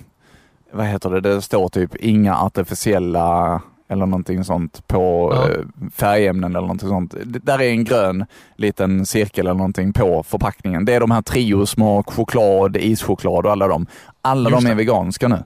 [0.72, 3.60] vad heter det, det står typ inga artificiella
[3.92, 5.48] eller någonting sånt på Ja.
[5.50, 5.60] eh,
[5.94, 7.14] färgämnen eller någonting sånt.
[7.24, 8.26] Det, där är en grön
[8.56, 10.84] liten cirkel eller någonting på förpackningen.
[10.84, 13.86] Det är de här Trio små choklad, ischoklad och alla de.
[14.22, 14.76] Alla Just de är det.
[14.76, 15.42] veganska nu.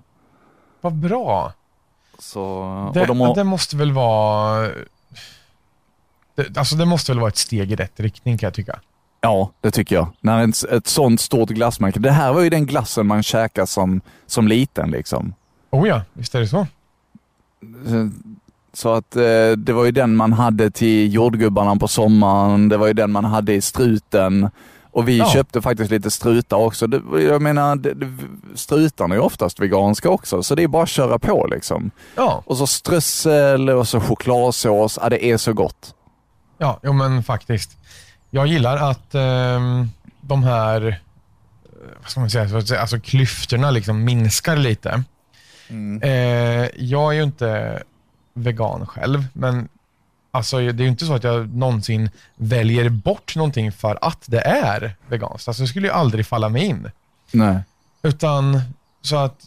[0.81, 1.53] Vad bra.
[2.19, 4.69] Så, Det, de har, det måste väl vara...
[6.35, 8.81] Det, alltså det måste väl vara ett steg i rätt riktning kan jag tycka.
[9.21, 10.09] Ja, det tycker jag.
[10.21, 11.99] När ett, ett sånt stort glassmärke.
[12.01, 15.35] Det här var ju den glassen man käkade som, som liten liksom.
[15.71, 16.67] Oh ja, visst är det så.
[18.77, 19.23] Så att eh,
[19.57, 22.69] det var ju den man hade till jordgubbarna på sommaren.
[22.69, 24.51] Det var ju den man hade i struten.
[24.91, 25.27] Och vi Ja.
[25.31, 26.87] köpte faktiskt lite strutar också.
[26.87, 28.12] Det, jag menar, det, det,
[28.55, 31.91] strutarna är ju oftast veganska också, så det är bara att köra på liksom.
[32.17, 34.99] Ja, Och så strössel och så chokladsås.
[35.03, 35.95] Ja, det är så gott.
[36.59, 37.77] ja jo, men faktiskt.
[38.31, 39.89] Jag gillar att ehm,
[40.21, 40.95] de här eh,
[42.03, 45.03] vad ska man säga, alltså klyftorna liksom minskar lite.
[46.03, 46.11] Eh,
[46.77, 47.83] jag är ju inte
[48.37, 49.68] vegan själv, men
[50.31, 54.40] alltså, det är ju inte så att jag någonsin väljer bort någonting för att det
[54.40, 55.49] är veganskt.
[55.49, 56.90] Alltså, det skulle ju aldrig falla mig in.
[57.33, 57.61] Nej.
[58.03, 58.61] Utan
[59.03, 59.40] så att,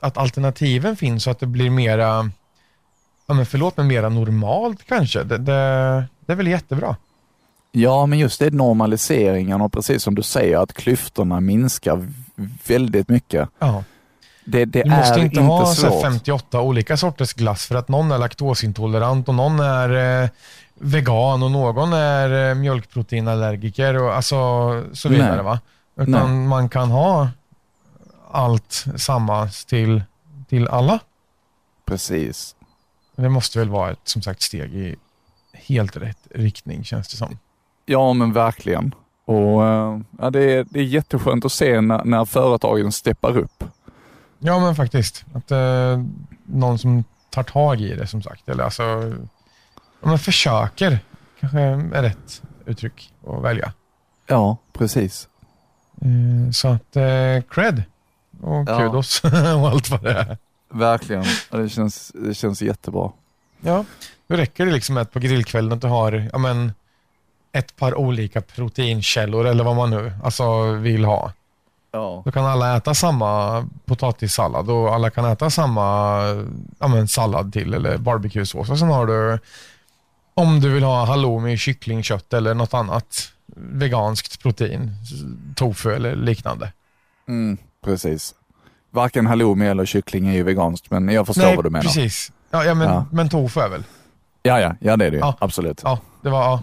[0.00, 2.30] att alternativen finns så att det blir mera,
[3.26, 5.22] ja men förlåt, men mera normalt kanske.
[5.22, 6.96] Det, det, det är väl jättebra.
[7.72, 12.08] Ja, men just det normaliseringen och precis som du säger att klyftorna minskar
[12.66, 13.48] väldigt mycket.
[13.58, 13.84] Ja.
[14.44, 16.02] Det, det Du måste inte, ha så här svårt.
[16.02, 20.28] 58 olika sorters glass för att någon är laktosintolerant och någon är eh,
[20.74, 24.36] vegan och någon är eh, mjölkproteinallergiker och alltså
[24.92, 25.34] så vidare.
[25.34, 25.44] Nej.
[25.44, 25.60] Va?
[25.96, 27.28] Utan man kan ha
[28.30, 30.02] allt samma till,
[30.48, 30.98] till alla.
[31.86, 32.56] Precis.
[33.16, 34.96] Det måste väl vara ett som sagt steg i
[35.52, 37.38] helt rätt riktning känns det som.
[37.86, 38.94] Ja, men verkligen.
[39.24, 43.64] Och eh, ja, det, är, det är jätteskönt att se när, när företagen steppar upp.
[44.40, 45.24] Ja men faktiskt.
[45.34, 46.04] Att eh,
[46.46, 48.48] någon som tar tag i det som sagt.
[48.48, 48.82] Eller alltså,
[50.02, 50.98] ja, men försöker
[51.40, 53.72] kanske är rätt uttryck att välja.
[54.26, 55.28] Ja, precis.
[56.00, 57.82] Eh, så att eh, cred
[58.40, 58.78] och Ja.
[58.78, 60.38] kudos och allt vad det är.
[60.72, 61.24] Verkligen.
[61.50, 63.12] Det, känns, det känns jättebra.
[63.60, 63.84] Ja,
[64.26, 66.72] då räcker det liksom att på grillkvällen att du har ja, men,
[67.52, 71.32] ett par olika proteinkällor eller vad man nu alltså, vill ha.
[71.92, 72.22] Ja.
[72.24, 76.20] Då kan alla äta samma potatissallad och alla kan äta samma
[76.78, 78.70] ja, men, sallad till eller barbecuesås.
[78.70, 79.38] Och sen har du,
[80.34, 84.90] om du vill ha halloumi, kycklingkött eller något annat veganskt protein,
[85.56, 86.72] tofu eller liknande.
[87.28, 88.34] Mm, precis.
[88.90, 91.82] Varken halloumi eller kyckling är ju veganskt, men jag förstår vad du menar.
[91.84, 92.32] precis.
[92.50, 93.04] Ja, ja, men, Ja.
[93.12, 93.84] men tofu är väl?
[94.42, 95.20] Ja, ja, ja det är det ju.
[95.20, 95.34] Ja.
[95.38, 95.80] Absolut.
[95.84, 96.42] Ja, det var...
[96.42, 96.60] Ja.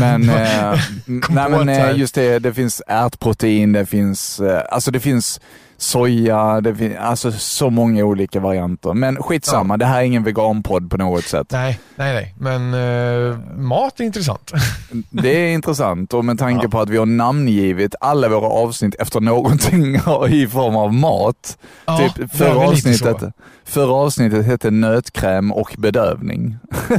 [0.00, 5.00] Men, eh, nej, men eh, just det, det finns ärtprotein, det finns, eh, alltså det
[5.00, 5.40] finns
[5.78, 8.94] soja, det finns alltså så många olika varianter.
[8.94, 11.46] Men skitsamma, det här är ingen veganpodd på något sätt.
[11.50, 12.34] Nej, nej, nej.
[12.38, 14.52] Men eh, mat är intressant.
[15.10, 16.70] Det är intressant och med tanke Ja.
[16.70, 19.94] på att vi har namngivit alla våra avsnitt efter någonting
[20.28, 21.58] i form av mat.
[21.86, 23.22] Ja, typ förra avsnittet,
[23.64, 26.56] förra avsnittet hette nötkräm och bedövning.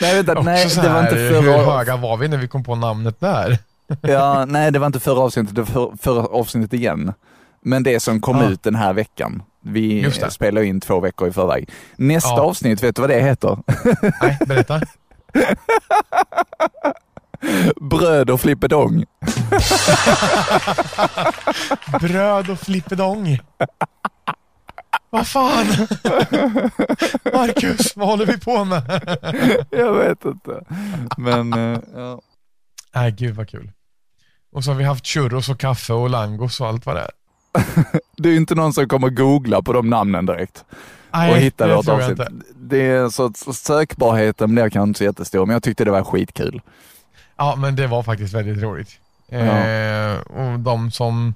[0.00, 2.74] nej, vänta, nej, det var inte Hur förra höga var vi när vi kom på
[2.74, 3.58] namnet där?
[4.00, 7.12] Ja, nej, det var inte förra avsnittet, det var för, förra avsnittet igen.
[7.64, 8.48] Men det som kom Ja.
[8.50, 9.42] ut den här veckan.
[9.64, 11.70] Vi spelar in två veckor i förväg.
[11.96, 12.40] Nästa Ja.
[12.42, 13.58] avsnitt, vet du vad det heter?
[14.22, 14.80] Nej, berätta.
[17.80, 19.04] Bröd och flippedong.
[22.00, 23.38] Bröd och flippedong.
[25.10, 25.66] Vad fan?
[27.32, 28.82] Marcus, vad håller vi på med?
[29.70, 30.64] Jag vet inte.
[31.16, 32.20] Men, eh, ja.
[32.94, 33.70] Nej, gud vad kul.
[34.52, 37.10] Och så har vi haft churros och kaffe och langos och allt vad det är.
[38.16, 40.64] Det är ju inte någon som kommer googla på de namnen direkt
[41.12, 42.28] Nej, och hitta det vårt tror jag avsnitt.
[42.30, 42.46] inte.
[42.54, 46.60] Det är så sökbarheten blir kanske inte så jättestor, men jag tyckte det var skitkul.
[47.36, 48.90] Ja, men det var faktiskt väldigt roligt.
[49.28, 51.34] Eh, och de som,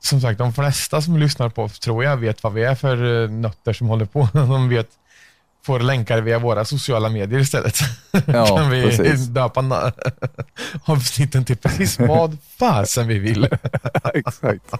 [0.00, 3.24] som sagt, de flesta som lyssnar på oss tror jag vet vad vi är för
[3.24, 4.28] eh, nötter som håller på.
[4.32, 4.88] De vet,
[5.64, 7.76] får länkar via våra sociala medier istället.
[8.26, 9.26] Ja, kan vi precis.
[9.26, 9.92] döpa
[10.84, 13.48] avsnitten till precis vad fasen vi vill.
[14.14, 14.74] Exakt.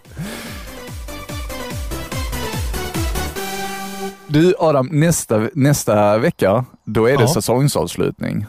[4.26, 7.34] Du Adam, nästa, nästa vecka, då är det Ja.
[7.34, 8.46] säsongsavslutning.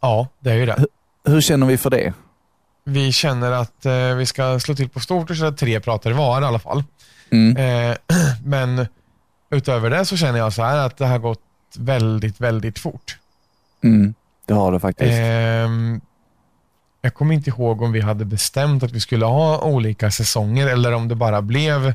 [0.00, 0.84] Ja, det är ju det.
[1.24, 2.12] Hur känner vi för det?
[2.84, 6.42] Vi känner att eh, vi ska slå till på stort och köra tre pratare var
[6.42, 6.84] i alla fall.
[7.30, 7.56] Mm.
[7.90, 7.96] Eh,
[8.44, 8.86] men
[9.52, 11.40] utöver det så känner jag så här att det har gått
[11.78, 13.18] väldigt, väldigt fort.
[13.84, 14.14] Mm.
[14.46, 15.12] Det har det faktiskt.
[15.12, 16.00] Ehm,
[17.02, 20.92] jag kommer inte ihåg om vi hade bestämt att vi skulle ha olika säsonger eller
[20.92, 21.94] om det bara blev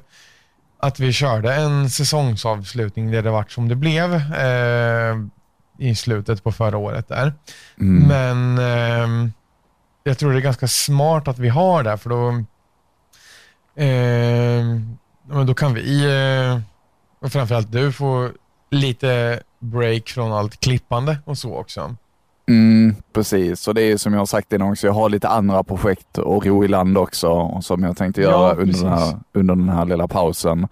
[0.80, 5.15] att vi körde en säsongsavslutning där det vart som det blev eh,
[5.78, 7.34] i slutet på förra året där.
[7.80, 8.08] Mm.
[8.08, 9.32] Men ehm,
[10.04, 12.43] jag tror det är ganska smart att vi har det, för då,
[15.28, 16.60] men då kan vi, eh,
[17.19, 18.30] och framförallt du, få
[18.71, 21.95] lite break från allt klippande och så också.
[22.49, 25.63] Mm, precis, och det är som jag har sagt innan också, jag har lite andra
[25.63, 28.82] projekt och ro i land också som jag tänkte Ja, göra under precis.
[28.82, 30.67] den, här, under den här lilla pausen.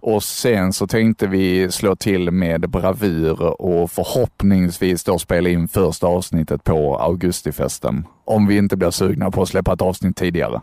[0.00, 6.06] Och sen så tänkte vi slå till med bravur och förhoppningsvis då spela in första
[6.06, 8.06] avsnittet på augustifesten.
[8.24, 10.60] Om vi inte blir sugna på att släppa ett avsnitt tidigare.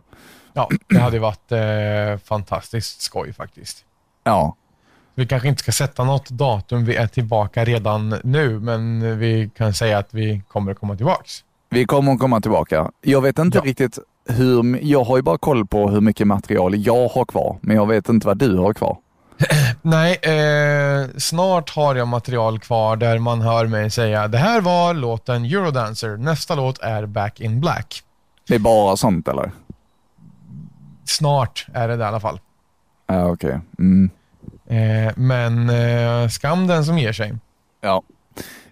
[0.54, 3.86] Ja, det hade varit eh, fantastiskt skoj faktiskt.
[4.24, 4.56] Ja,
[5.20, 9.74] Vi kanske inte ska sätta något datum vi är tillbaka redan nu, men vi kan
[9.74, 11.44] säga att vi kommer att komma tillbaks.
[11.70, 12.92] vi kommer att komma tillbaka.
[13.02, 13.64] Jag vet inte Ja.
[13.66, 17.76] riktigt hur, jag har ju bara koll på hur mycket material jag har kvar, men
[17.76, 18.98] jag vet inte vad du har kvar.
[19.82, 24.94] Nej, eh, snart har jag material kvar där man hör mig säga det här var
[24.94, 28.04] låten Eurodancer, nästa låt är Back in Black.
[28.48, 29.52] Det är bara sånt eller?
[31.06, 32.40] Snart är det det i alla fall.
[33.08, 33.60] Ja, okej.
[33.80, 34.10] Mm.
[34.70, 37.34] Eh, men eh, skam den som ger sig.
[37.82, 38.04] Ja.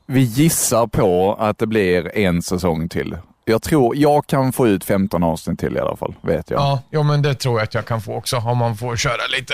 [0.05, 3.17] Vi gissar på att det blir en säsong till.
[3.45, 6.59] Jag tror jag kan få ut 15 avsnitt till i alla fall, vet jag.
[6.59, 9.21] Ja, jo, men det tror jag att jag kan få också om man får köra
[9.39, 9.53] lite,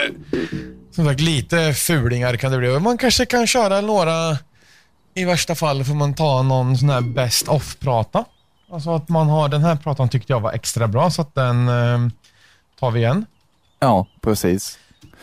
[0.91, 2.79] som sagt, lite fulingar kan det bli.
[2.79, 4.37] Man kanske kan köra några,
[5.13, 8.25] i värsta fall får man ta någon sån här best off-prata.
[8.71, 11.67] Alltså att man har, den här pratan tyckte jag var extra bra så att den
[11.67, 11.99] eh,
[12.79, 13.25] tar vi igen.
[13.79, 14.79] Ja, precis.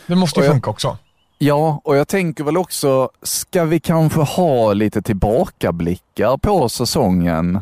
[0.07, 0.97] Det måste ju jag- funka också.
[1.43, 7.59] Ja, och jag tänker väl också, ska vi kanske ha lite tillbakablickar på säsongen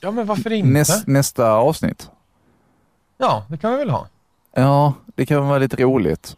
[0.00, 0.68] Ja, men varför inte?
[0.68, 2.10] näs, nästa avsnitt?
[3.18, 4.06] Ja, det kan vi väl ha.
[4.54, 6.36] Ja, det kan vara lite roligt.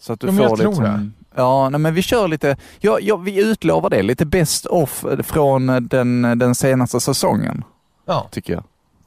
[0.00, 2.28] Så att du Ja, men jag får tror lite som- Ja, nej, men vi kör
[2.28, 7.64] lite, ja, ja, vi utlovar det, lite best off från den, den senaste säsongen,
[8.06, 8.64] Ja, tycker jag.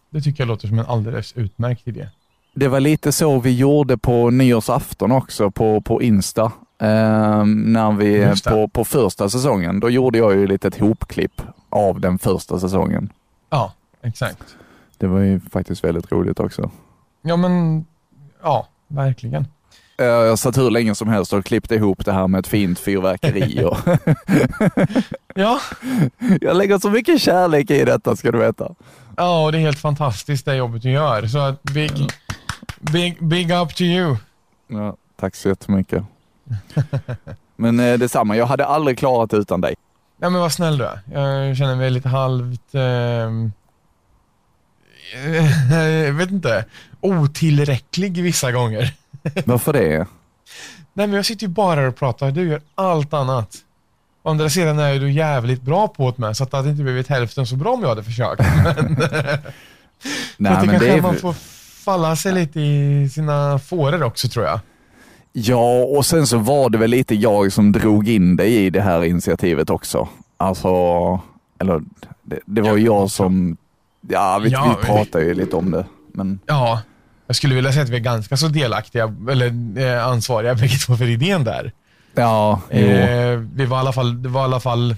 [0.09, 2.09] det tycker jag låter som en alldeles utmärkt idé.
[2.55, 6.51] Det var lite så vi gjorde på nyårsafton också på, på Insta.
[6.81, 11.99] Ehm, när vi, på, på första säsongen, då gjorde jag ju lite ett hopklipp av
[11.99, 13.09] den första säsongen.
[13.49, 14.55] Ja, exakt.
[14.97, 16.71] Det var ju faktiskt väldigt roligt också.
[17.21, 17.85] Ja, men
[18.43, 19.47] ja, verkligen.
[19.97, 22.79] Eh, Jag satt hur länge som helst och klippte ihop det här med ett fint
[22.79, 23.63] fyrverkeri.
[23.65, 23.77] Och
[25.35, 25.59] Ja,
[26.41, 28.75] jag lägger så mycket kärlek i detta ska du veta.
[29.17, 31.27] ja och det är helt fantastiskt det jobbet du gör.
[31.27, 31.91] Så big,
[32.79, 34.15] big, big up to you.
[34.67, 36.03] Ja, tack så jättemycket.
[37.55, 39.75] Men eh, detsamma, jag hade aldrig klarat utan dig.
[40.21, 40.99] Ja, men vad snäll du är.
[41.11, 42.75] Jag känner mig lite halvt...
[42.75, 43.51] ehm,
[46.05, 46.65] jag vet inte.
[47.01, 48.93] Otillräcklig vissa gånger.
[49.45, 50.07] Varför det?
[50.93, 52.31] Nej, men jag sitter ju bara och pratar.
[52.31, 53.55] Du gör allt annat.
[54.23, 56.83] Å andra sidan är du jävligt bra på det med, så att det hade inte
[56.83, 58.41] blivit hälften så bra om jag hade försökt.
[58.41, 58.97] Men,
[60.37, 61.01] Nej, för att det men kanske det är...
[61.01, 61.33] man får
[61.83, 64.59] falla sig lite i sina fåror också tror jag.
[65.33, 68.81] Ja, och sen så var det väl lite jag som drog in dig i det
[68.81, 70.07] här initiativet också.
[70.37, 70.67] Alltså,
[71.59, 71.81] eller
[72.23, 73.57] det, det var ju jag som,
[74.07, 75.85] ja, vi, Ja, vi pratade ju lite om det.
[76.13, 76.81] Men Ja,
[77.27, 80.95] jag skulle vilja säga att vi är ganska så delaktiga, eller eh, ansvariga bägge två
[80.95, 81.71] för idén där.
[82.13, 82.77] ja, jo.
[82.77, 84.95] Eh, vi var i alla fall, det var i alla fall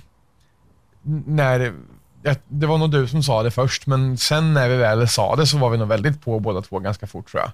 [1.26, 1.74] när,
[2.24, 5.36] ja, det var nog du som sa det först, men sen när vi väl sa
[5.36, 7.52] det så var vi nog väldigt på båda två ganska fort tror jag.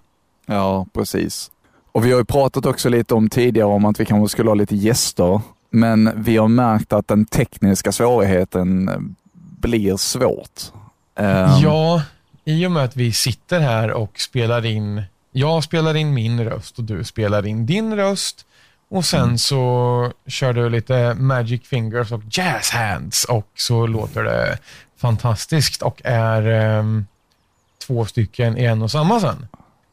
[0.56, 1.52] Ja, precis.
[1.92, 4.56] Och vi har ju pratat också lite om tidigare om att vi kanske skulle ha
[4.56, 5.42] lite gäster.
[5.70, 8.96] Men vi har märkt att den tekniska svårigheten eh,
[9.60, 10.62] blir svårt.
[11.16, 12.02] Ehm, Ja,
[12.46, 16.78] i och med att vi sitter här och spelar in, jag spelar in min röst
[16.78, 18.46] och du spelar in din röst.
[18.92, 24.58] Och sen så kör du lite magic fingers och jazz hands och så låter det
[24.98, 27.06] fantastiskt och är ehm,
[27.88, 29.48] två stycken i en och samma sen.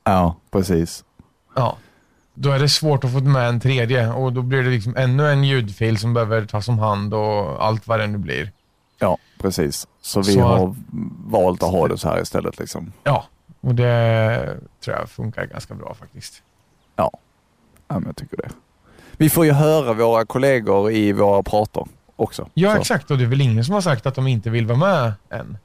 [0.05, 1.05] Ja, precis.
[1.57, 1.77] Ja.
[2.39, 5.31] Då är det svårt att få med en tredje och då blir det liksom ännu
[5.31, 8.53] en ljudfil som behöver tas om hand och allt vad det nu blir.
[8.99, 9.87] Ja, precis.
[10.03, 10.75] Så vi Så- har
[11.31, 12.59] valt att ha det så här istället.
[12.59, 12.93] Liksom.
[13.05, 13.25] Ja,
[13.61, 16.43] och det tror jag funkar ganska bra faktiskt.
[16.97, 17.11] Ja,
[17.89, 18.49] men jag tycker det.
[19.17, 21.85] Vi får ju höra våra kollegor i våra prater
[22.17, 22.49] också.
[22.55, 22.81] Ja, Så.
[22.81, 23.11] exakt.
[23.11, 25.59] Och det är väl ingen som har sagt att de inte vill vara med än.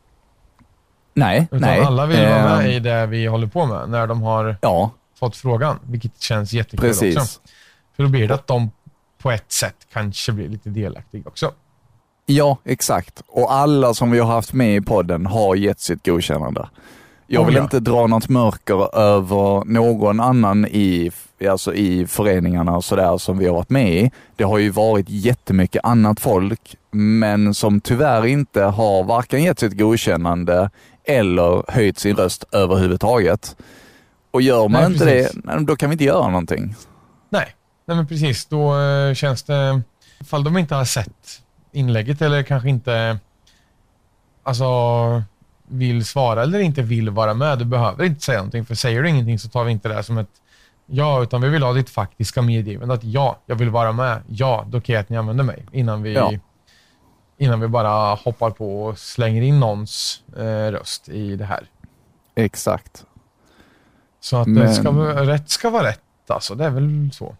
[1.13, 1.79] Nej, Utan nej.
[1.81, 4.91] alla vill vara med Ehm, i det vi håller på med när de har Ja,
[5.21, 7.17] fått frågan, vilket känns jättekul precis.
[7.17, 7.39] också.
[7.95, 8.71] För då blir det att de
[9.17, 11.51] på ett sätt kanske blir lite delaktiga också.
[12.25, 13.23] Ja, exakt.
[13.27, 16.69] Och alla som vi har haft med i podden har gett sitt godkännande.
[17.27, 17.63] Jag Oh, vill ja.
[17.63, 21.11] inte dra något mörker över någon annan i,
[21.49, 24.11] alltså i föreningarna och sådär som vi har varit med i.
[24.35, 29.77] Det har ju varit jättemycket annat folk, men som tyvärr inte har varken gett sitt
[29.77, 30.69] godkännande
[31.03, 33.55] eller höjt sin röst överhuvudtaget.
[34.31, 35.41] Och gör man Nej, inte precis.
[35.43, 36.75] det, då kan vi inte göra någonting.
[37.29, 38.45] Nej, nej men precis.
[38.45, 39.81] Då eh, känns det,
[40.19, 41.41] ifall de inte har sett
[41.71, 43.19] inlägget eller kanske inte
[44.43, 44.65] alltså,
[45.67, 48.65] vill svara eller inte vill vara med, du behöver inte säga någonting.
[48.65, 50.29] För säger du ingenting så tar vi inte det här som ett
[50.85, 52.93] ja, utan vi vill ha ditt faktiska medgivande.
[52.93, 54.21] Att ja, jag vill vara med.
[54.27, 55.65] Ja, då kan jag att ni använder mig.
[55.71, 56.31] Innan vi, Ja.
[57.37, 61.63] innan vi bara hoppar på och slänger in någons eh, röst i det här.
[62.35, 63.05] Exakt.
[64.21, 64.89] Så att Men- det ska,
[65.23, 65.99] rätt ska vara rätt.
[66.27, 67.35] Alltså, det är väl så.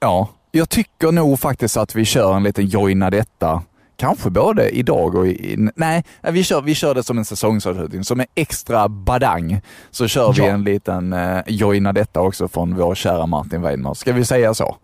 [0.00, 3.62] Ja, jag tycker nog faktiskt att vi kör en liten joina detta.
[3.96, 5.56] Kanske både idag och i...
[5.76, 8.04] Nej, vi kör, vi kör det som en säsongsavslutning.
[8.04, 10.44] Som en extra badang så kör vi Ja.
[10.46, 13.94] en liten eh, joina detta också från vår kära Martin Weidner.
[13.94, 14.76] Ska vi säga så?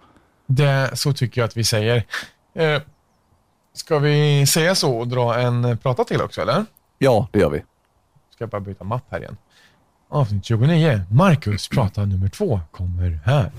[0.47, 2.05] Det, så tycker jag att vi säger.
[2.55, 2.83] Eh,
[3.75, 6.65] ska vi säga så och dra en prata till också, eller?
[6.99, 7.59] Ja, det gör vi.
[8.35, 9.37] Ska jag bara byta mapp här igen.
[10.11, 11.01] Avsnitt 29.
[11.11, 13.51] Marcus prata nummer två kommer här.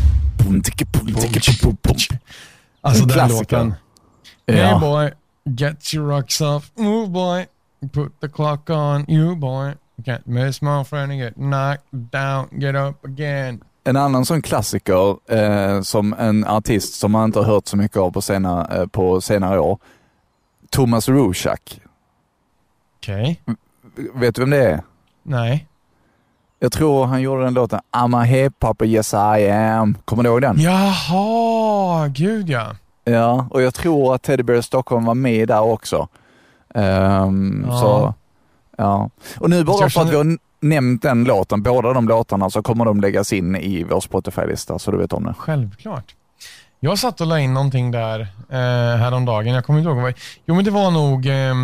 [2.81, 3.75] Alltså En den låten.
[4.47, 5.11] Hey boy,
[5.45, 6.71] get your rocks off.
[6.77, 7.47] Move boy,
[7.93, 9.75] put the clock on you boy.
[10.05, 13.61] Can't miss my friend and get knocked down, get up again.
[13.85, 17.97] En annan sån klassiker eh, som en artist som man inte har hört så mycket
[17.97, 19.79] av på senare, eh, på senare år.
[20.71, 21.81] Thomas Rushak.
[23.01, 23.43] Okej,
[24.15, 24.83] Vet du vem det är?
[25.23, 25.65] nej.
[26.61, 29.97] Jag tror han gjorde den låten I'm a hip-hopper, yes I am.
[30.05, 30.61] Kommer du ihåg den?
[30.61, 32.77] Jaha, gud ja.
[33.05, 36.09] Ja, och jag tror att Teddy Bear Stockholm var med där också.
[36.75, 37.79] Ehm, Ja.
[37.81, 38.15] Så,
[38.79, 39.11] ja.
[39.39, 42.85] Och nu bara för att vi har nämnt den låten, båda de låtarna, så kommer
[42.85, 45.35] de läggas in i vår Spotify-lista, så du vet om det.
[45.39, 46.15] Självklart.
[46.81, 49.55] Jag satt och la in någonting där eh, häromdagen.
[49.55, 50.15] Jag kommer inte ihåg vad
[50.47, 51.27] Jo, men det var nog...
[51.27, 51.55] Eh,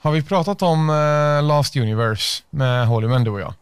[0.00, 3.54] har vi pratat om eh, Last Universe med Holyman, du och jag?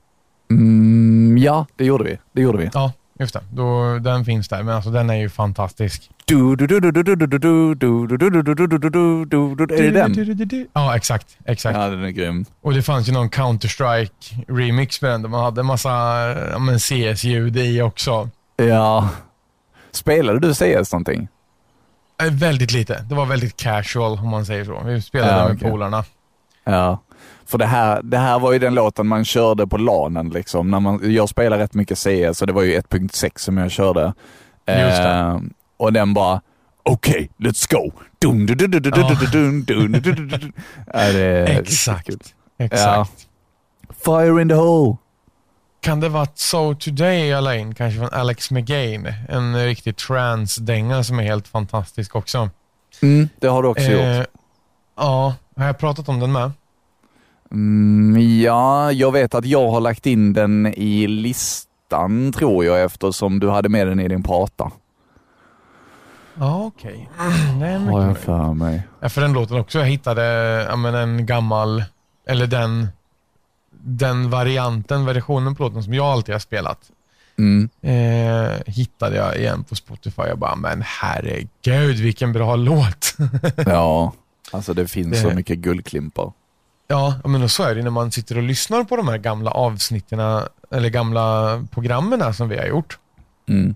[0.51, 2.19] Mm, ja, det gjorde vi.
[2.33, 2.71] Det gjorde vi.
[2.75, 6.11] Ja, Just det, då, den finns där, men alltså den är ju fantastisk.
[6.31, 6.57] Är
[9.83, 10.69] det den?
[10.73, 11.37] Ja, exakt.
[11.45, 11.79] exakt.
[11.79, 12.45] Ja, den är grym.
[12.63, 15.91] Och det fanns ju någon Counter-Strike-remix med den, där man hade en massa
[16.53, 18.29] ja, CS-ljud i också.
[18.57, 19.09] Ja.
[19.93, 21.29] Spelade du CS någonting?
[22.31, 23.05] Väldigt lite.
[23.09, 24.81] Det var väldigt casual, om man säger så.
[24.85, 25.71] Vi spelade Ja, med okej.
[25.71, 26.05] polarna.
[26.65, 27.03] Ja.
[27.53, 30.71] För det här, det här var ju den låten man körde på LANen liksom.
[30.71, 34.01] När man, jag spelar rätt mycket CS och det var ju 1.6 som jag körde.
[34.67, 35.09] Just det.
[35.09, 35.39] Eh,
[35.77, 36.41] och den bara,
[36.83, 37.93] okej, let's go.
[38.19, 39.09] Dun, dun, dun, dun, dun, Ja.
[39.09, 40.53] dun, dun, dun, dun, dun, dun.
[40.87, 43.27] Ja, det är riktigt Exakt.
[44.05, 44.97] Fire in the hole.
[45.81, 49.09] Kan det vara So Today jag la in, kanske från Alex McGain?
[49.29, 52.51] En riktig trance-dänga som är helt fantastisk också.
[53.03, 54.01] Mm, det har du också gjort.
[54.01, 54.25] Eh,
[54.97, 56.53] ja, har jag pratat om den med?
[57.53, 63.39] Mm, ja, jag vet att jag har lagt in den i listan tror jag eftersom
[63.41, 64.71] du hade med den i din prata.
[66.39, 67.09] Ja, okej.
[67.61, 68.83] Det är Har jag för mig.
[69.01, 69.79] Ja, för den låten också.
[69.79, 70.23] Jag hittade
[70.71, 71.85] ja, men en gammal,
[72.27, 72.89] eller den,
[73.81, 76.79] den varianten, versionen på låten som jag alltid har spelat.
[77.39, 77.69] Mm.
[77.83, 80.23] Eh, hittade jag igen på Spotify.
[80.23, 83.15] Jag bara, men herregud vilken bra låt.
[83.67, 84.13] Ja,
[84.51, 86.33] alltså det finns Det- så mycket guldklimpar.
[86.93, 90.21] Ja, men så är det när man sitter och lyssnar på de här gamla avsnitten,
[90.71, 92.99] eller gamla programmen som vi har gjort.
[93.49, 93.75] Mm.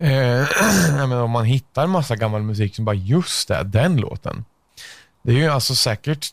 [0.00, 0.46] Eh,
[1.08, 4.44] menar, om man hittar massa gammal musik som bara, just det, den låten.
[5.22, 6.26] Det är ju alltså säkert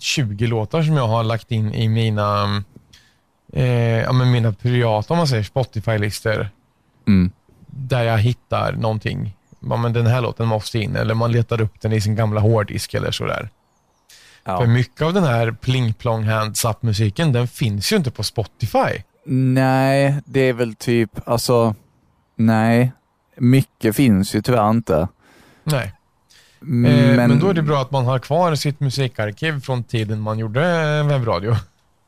[0.00, 2.62] 20 låtar som jag har lagt in i mina,
[3.52, 6.48] eh, ja, men mina privata, om man säger Spotify-listor,
[7.06, 7.30] Mm.
[7.66, 9.36] där jag hittar någonting.
[9.70, 12.40] Ja, men den här låten måste in, eller man letar upp den i sin gamla
[12.40, 13.48] hårddisk eller sådär.
[14.44, 14.58] Ja.
[14.58, 18.22] För mycket av den här pling plong hands up musiken, den finns ju inte på
[18.22, 19.02] Spotify.
[19.26, 21.74] Nej, det är väl typ, alltså,
[22.36, 22.92] nej.
[23.36, 25.08] Mycket finns ju tyvärr inte.
[25.64, 25.84] Nej.
[25.84, 25.92] Eh,
[26.60, 27.38] Men, men...
[27.38, 31.56] då är det bra att man har kvar sitt musikarkiv från tiden man gjorde webbradio.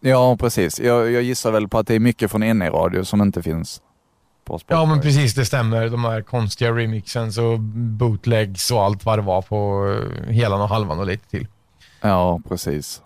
[0.01, 0.81] Ja, precis.
[0.81, 3.81] Jag, jag gissar väl på att det är mycket från NE-radio som inte finns
[4.45, 4.75] på Spotify.
[4.81, 5.89] Ja, men precis, det stämmer.
[5.89, 9.89] De här konstiga remixens och bootlegs och allt vad det var på
[10.27, 11.47] eh, helan och halvan och lite till.
[12.07, 13.03] Ja, precis.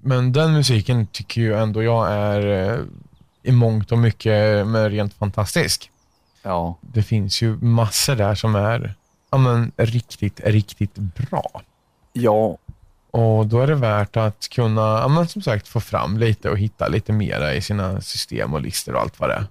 [0.00, 2.80] Men den musiken tycker ju ändå jag är eh,
[3.42, 5.90] i mångt och mycket men rent fantastisk.
[6.42, 8.94] Ja, Det finns ju massor där som är
[9.30, 11.62] ja, men, riktigt, riktigt bra.
[12.12, 12.56] ja,
[13.10, 16.58] Och då är det värt att kunna, ja, men, som sagt, få fram lite och
[16.58, 19.46] hitta lite mera i sina system och listor och allt vad det är.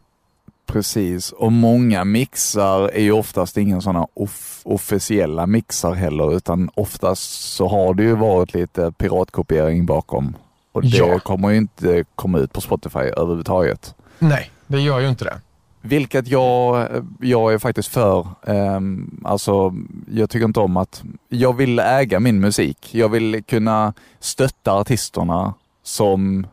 [0.72, 1.32] Precis.
[1.32, 7.68] Och många mixar är ju oftast ingen sådana off- officiella mixar heller, utan oftast så
[7.68, 10.36] har det ju varit lite piratkopiering bakom.
[10.72, 11.20] Och det Ja.
[11.20, 13.96] kommer ju inte komma ut på Spotify överhuvudtaget.
[14.20, 15.42] Nej, det gör ju inte det.
[15.82, 16.88] Vilket jag,
[17.22, 18.28] jag är faktiskt för.
[18.42, 19.74] Um, alltså,
[20.12, 21.04] jag tycker inte om att...
[21.30, 22.96] Jag vill äga min musik.
[22.96, 25.54] Jag vill kunna stötta artisterna
[25.84, 26.48] som...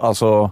[0.00, 0.50] Alltså,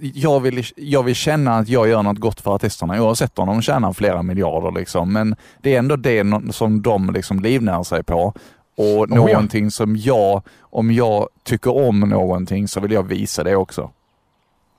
[0.00, 3.62] jag vill, jag vill känna att jag gör något gott för artisterna oavsett om de
[3.62, 4.80] tjänar flera miljarder.
[4.80, 5.12] Liksom.
[5.12, 8.34] Men det är ändå det som de liksom livnär sig på.
[8.76, 9.14] Och ja.
[9.14, 13.90] någonting som jag, om jag tycker om någonting så vill jag visa det också.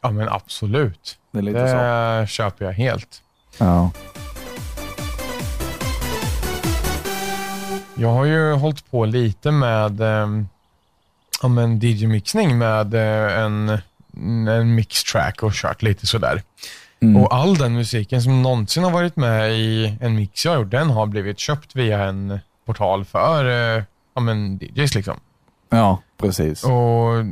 [0.02, 1.18] Ja, men absolut.
[1.32, 1.76] Det är lite så.
[1.76, 3.22] Det köper jag helt.
[3.58, 3.92] Ja.
[7.96, 10.48] Jag har ju hållit på lite med um,
[11.42, 13.78] ja, men DJ-mixning med eh, en,
[14.50, 16.44] en mixtrack och kört lite sådär.
[17.02, 17.18] Mm.
[17.18, 20.72] Och all den musiken som någonsin har varit med i en mix jag har gjort,
[20.72, 23.84] den har blivit köpt via en portal för eh,
[24.14, 24.96] ja, men DJs.
[24.96, 25.20] Liksom.
[25.70, 26.64] Ja, precis.
[26.64, 27.26] Och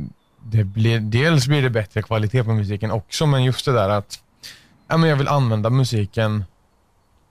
[0.44, 4.18] det blir, dels blir det bättre kvalitet på musiken också, men just det där att
[4.88, 6.44] ja, men jag vill använda musiken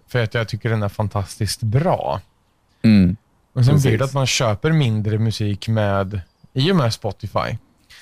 [0.08, 2.22] för att jag tycker den är fantastiskt bra.
[2.82, 3.18] Mm.
[3.54, 3.88] Och sen Precis.
[3.88, 6.22] blir det att man köper mindre musik med,
[6.54, 7.58] i och med Spotify.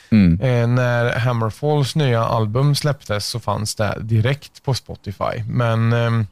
[0.10, 0.42] Mm.
[0.42, 5.44] Eh, när Hammerfalls nya album släpptes så fanns det direkt på Spotify.
[5.50, 6.28] Men, ehm,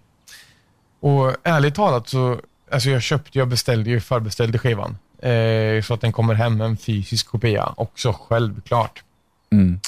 [0.99, 2.39] och ärligt talat så,
[2.71, 4.97] alltså jag köpte, jag beställde ju, förbeställde skivan.
[5.19, 9.03] Eh, så att den kommer hem en fysisk kopia också, självklart.
[9.51, 9.79] Mm.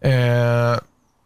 [0.00, 0.78] Eh,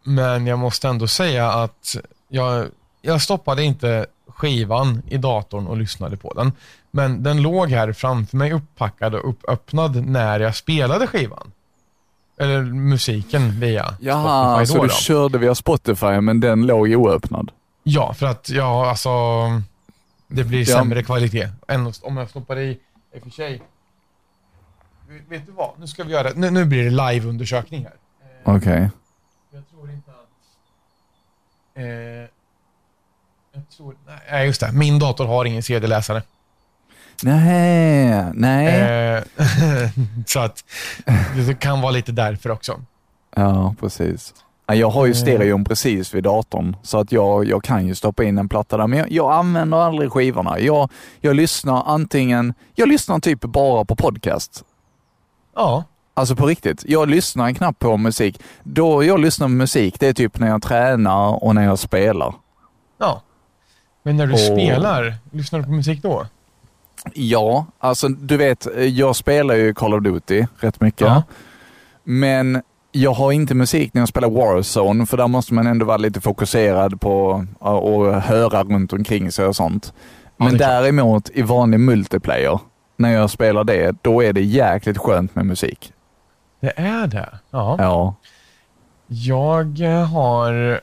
[0.03, 1.95] men jag måste ändå säga att
[2.27, 2.67] jag,
[3.01, 6.51] jag stoppade inte skivan i datorn och lyssnade på den.
[6.91, 11.51] Men den låg här framför mig upppackad och uppöppnad när jag spelade skivan.
[12.39, 14.83] Eller musiken via Jaha, Spotify så då.
[14.83, 14.93] du då.
[14.93, 17.51] körde via Spotify men den låg oöppnad?
[17.83, 19.09] Ja, för att ja, alltså
[20.27, 20.77] det blir Ja.
[20.77, 23.61] sämre kvalitet än om jag stoppar i, i och för sig.
[25.29, 25.69] Vet- du vad?
[25.79, 27.93] Nu ska vi göra, nu, nu blir det live-undersökning här.
[28.55, 28.89] Okej.
[29.51, 30.27] Jag tror inte att...
[31.75, 31.83] Eh,
[33.53, 33.95] jag tror...
[34.29, 34.71] Nej, just det.
[34.71, 36.21] Min dator har ingen CD-läsare.
[37.23, 38.81] Nej, nej.
[39.17, 39.23] Eh,
[40.25, 40.63] så att
[41.47, 42.81] det kan vara lite därför också.
[43.35, 44.33] Ja, precis.
[44.67, 48.23] Ja, Jag har ju stereon precis vid datorn så att jag, jag kan ju stoppa
[48.23, 50.59] in en platta där, men jag, jag använder aldrig skivorna.
[50.59, 50.89] Jag,
[51.21, 54.63] jag lyssnar antingen, jag lyssnar typ bara på podcast.
[55.55, 56.83] Ja, Alltså på riktigt.
[56.87, 58.41] Jag lyssnar knappt på musik.
[58.63, 62.33] Då jag lyssnar på musik, det är typ när jag tränar och när jag spelar.
[62.97, 63.21] ja.
[64.03, 66.25] Men när du Och- spelar, lyssnar du på musik då?
[67.13, 71.07] Ja, alltså du vet, jag spelar ju Call of Duty rätt mycket.
[71.07, 71.23] Ja.
[72.03, 75.97] Men jag har inte musik när jag spelar Warzone, för där måste man ändå vara
[75.97, 79.93] lite fokuserad på att höra runt omkring sig och sånt.
[80.37, 80.59] Ja, Men klart.
[80.59, 82.59] däremot i vanlig multiplayer,
[82.95, 85.93] när jag spelar det, då är det jäkligt skönt med musik.
[86.59, 87.29] Det är det?
[87.51, 87.75] Ja.
[87.79, 88.15] Ja.
[89.07, 90.81] Jag eh, har...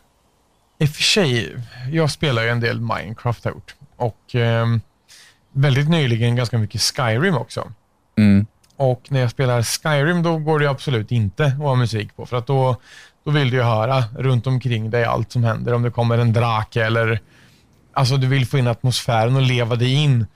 [0.78, 1.56] I och för sig,
[1.92, 3.74] jag spelar ju en del Minecraft har gjort.
[3.96, 4.80] Och ehm,
[5.54, 7.72] väldigt nyligen ganska mycket Skyrim också.
[8.18, 8.46] Mm.
[8.76, 12.26] Och när jag spelar Skyrim då går det absolut inte att ha musik på.
[12.26, 12.76] För att då,
[13.24, 15.72] då vill du ju höra runt omkring dig allt som händer.
[15.72, 17.20] Om det kommer en drake eller...
[17.92, 20.26] Alltså du vill få in atmosfären och leva dig in.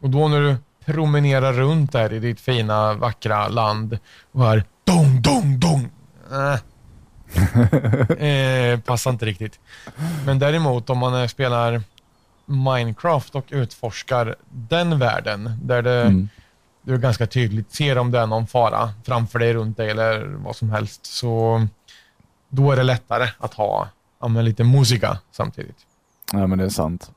[0.00, 3.98] Och då när du promenerar runt där i ditt fina, vackra land
[4.32, 5.90] och hör dong, dong, dong.
[6.32, 6.58] Äh.
[8.28, 9.60] eh, passar inte riktigt.
[10.26, 11.82] Men däremot om man eh, spelar
[12.46, 16.28] Minecraft och utforskar den världen där det Mm.
[16.82, 20.56] du ganska tydligt ser om det är någon fara framför dig, runt dig eller vad
[20.56, 21.06] som helst.
[21.06, 21.66] Så
[22.48, 23.88] då är det lättare att ha
[24.20, 25.76] ja, lite musika samtidigt.
[26.32, 27.10] Ja, men det är sant.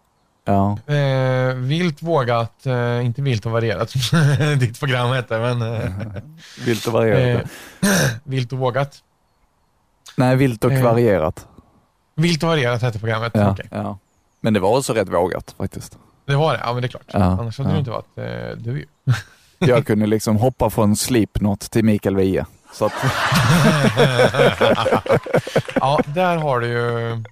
[0.46, 0.78] Ja.
[0.94, 4.20] Eh, vilt vågat, eh, inte vilt och varierat som
[4.60, 5.92] ditt program hette, men eh,
[6.66, 7.44] Vilt och varierat.
[7.82, 7.90] eh,
[8.24, 9.04] vilt och vågat.
[10.18, 11.48] Nej, vilt och eh, varierat.
[12.16, 13.32] Vilt och varierat hette programmet.
[13.36, 13.68] Ja, Okej.
[13.72, 13.98] ja.
[14.42, 15.98] Men det var också rätt vågat faktiskt.
[16.26, 17.06] Det var det, ja men det är klart.
[17.08, 17.74] Ja, Annars hade ja.
[17.74, 18.86] det inte varit eh, du ju.
[19.60, 22.46] Jag kunde liksom hoppa från Slipknot till Mikael Wiehe.
[22.74, 22.94] Så att,
[25.76, 27.24] Ja, där har du ju...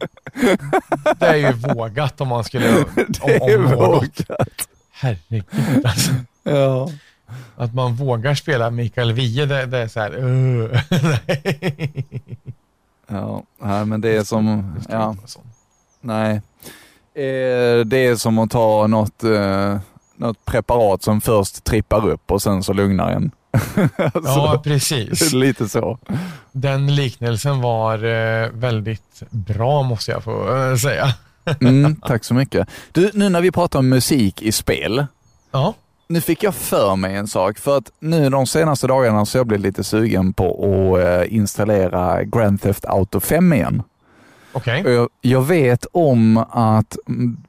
[1.19, 2.77] Det är ju vågat om man skulle...
[2.77, 4.67] Om, det är om vågat.
[4.91, 6.11] Herregud alltså.
[6.43, 6.89] Ja.
[7.55, 10.17] Att man vågar spela Mikael Wiehe, det, det är så här...
[10.17, 10.81] Uh.
[13.07, 15.15] Ja, nej, men det är som, ja,
[16.01, 16.41] nej.
[17.17, 19.77] Eh, Det är som att ta något, eh,
[20.15, 23.31] något preparat som först trippar upp och sen så lugnar en.
[24.23, 25.31] Ja, precis.
[25.33, 25.97] Lite så.
[26.51, 30.47] Den liknelsen var eh, väldigt bra måste jag få
[30.81, 31.07] säga.
[31.61, 32.67] Mm, tack så mycket.
[32.91, 35.05] Du, nu när vi pratar om musik i spel.
[35.51, 35.73] Ja,
[36.07, 39.39] Nu fick jag för mig en sak, för att nu de senaste dagarna så har
[39.39, 43.83] jag blivit lite sugen på att installera Grand Theft Auto 5 igen.
[44.85, 46.97] Och Jag, jag vet om att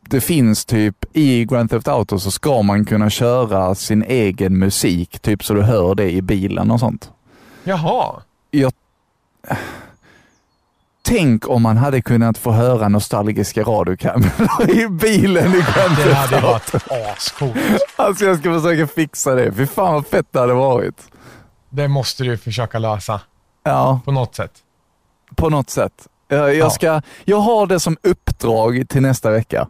[0.01, 5.19] det finns typ i Grand Theft Auto så ska man kunna köra sin egen musik,
[5.21, 7.11] typ så du hör det i bilen och sånt.
[7.65, 8.23] Jaha.
[8.51, 8.73] Jag...
[11.03, 16.17] Tänk om man hade kunnat få höra nostalgiska radiokameror i bilen i Grand Det Theft
[16.17, 16.79] hade Auto.
[16.89, 17.57] varit ascoolt.
[17.97, 19.53] Alltså jag ska försöka fixa det.
[19.53, 21.03] Fy fan vad fett det hade varit.
[21.71, 23.21] Det måste du försöka lösa
[23.65, 24.53] Ja, på något sätt.
[25.37, 25.93] på något sätt.
[26.29, 26.53] Jag, Ja.
[26.53, 29.69] jag, ska, jag har det som uppdrag till nästa vecka.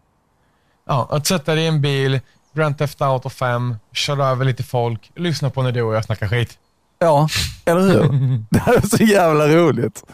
[0.86, 2.20] Ja, att sätta dig i en bil,
[2.54, 6.28] Grand Theft Auto 5, köra över lite folk, lyssna på när du och jag snackar
[6.28, 6.58] skit.
[6.98, 7.28] Ja,
[7.64, 8.02] eller hur?
[8.50, 10.04] Det här är så jävla roligt.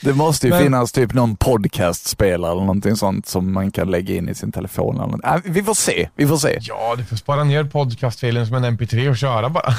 [0.00, 4.14] Det måste ju Men- finnas typ någon podcastspelare eller någonting sånt som man kan lägga
[4.14, 4.96] in i sin telefon.
[4.96, 5.24] Eller något.
[5.24, 6.58] Äh, vi får se, vi får se.
[6.60, 9.72] Ja, du får spara ner podcastfilen som en MP3 och köra bara.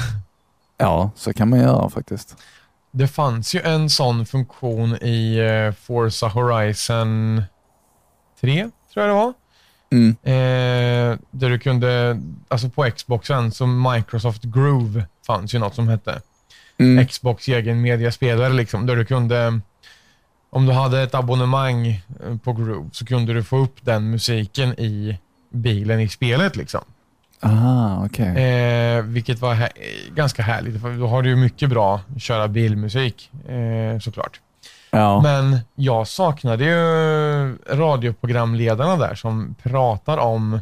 [0.78, 2.36] Ja, så kan man göra faktiskt.
[2.90, 7.42] Det fanns ju en sån funktion i eh, Forza Horizon
[8.40, 9.32] 3, tror jag det var.
[9.92, 10.16] Mm.
[10.22, 16.20] Eh, där du kunde, alltså på Xboxen, så Microsoft Groove fanns ju något som hette.
[16.78, 17.06] Mm.
[17.06, 19.60] Xbox egen mediaspelare liksom, där du kunde,
[20.50, 24.80] om du hade ett abonnemang eh, på Groove så kunde du få upp den musiken
[24.80, 25.18] i
[25.50, 26.84] bilen i spelet liksom.
[27.40, 28.26] Ah, okej.
[28.26, 32.48] Eh, vilket var hä- eh, ganska härligt, för då har du ju mycket bra köra
[32.48, 34.40] bilmusik eh, såklart.
[34.90, 35.20] Ja.
[35.20, 36.76] Men jag saknade ju
[37.76, 40.60] radioprogramledarna där som pratar om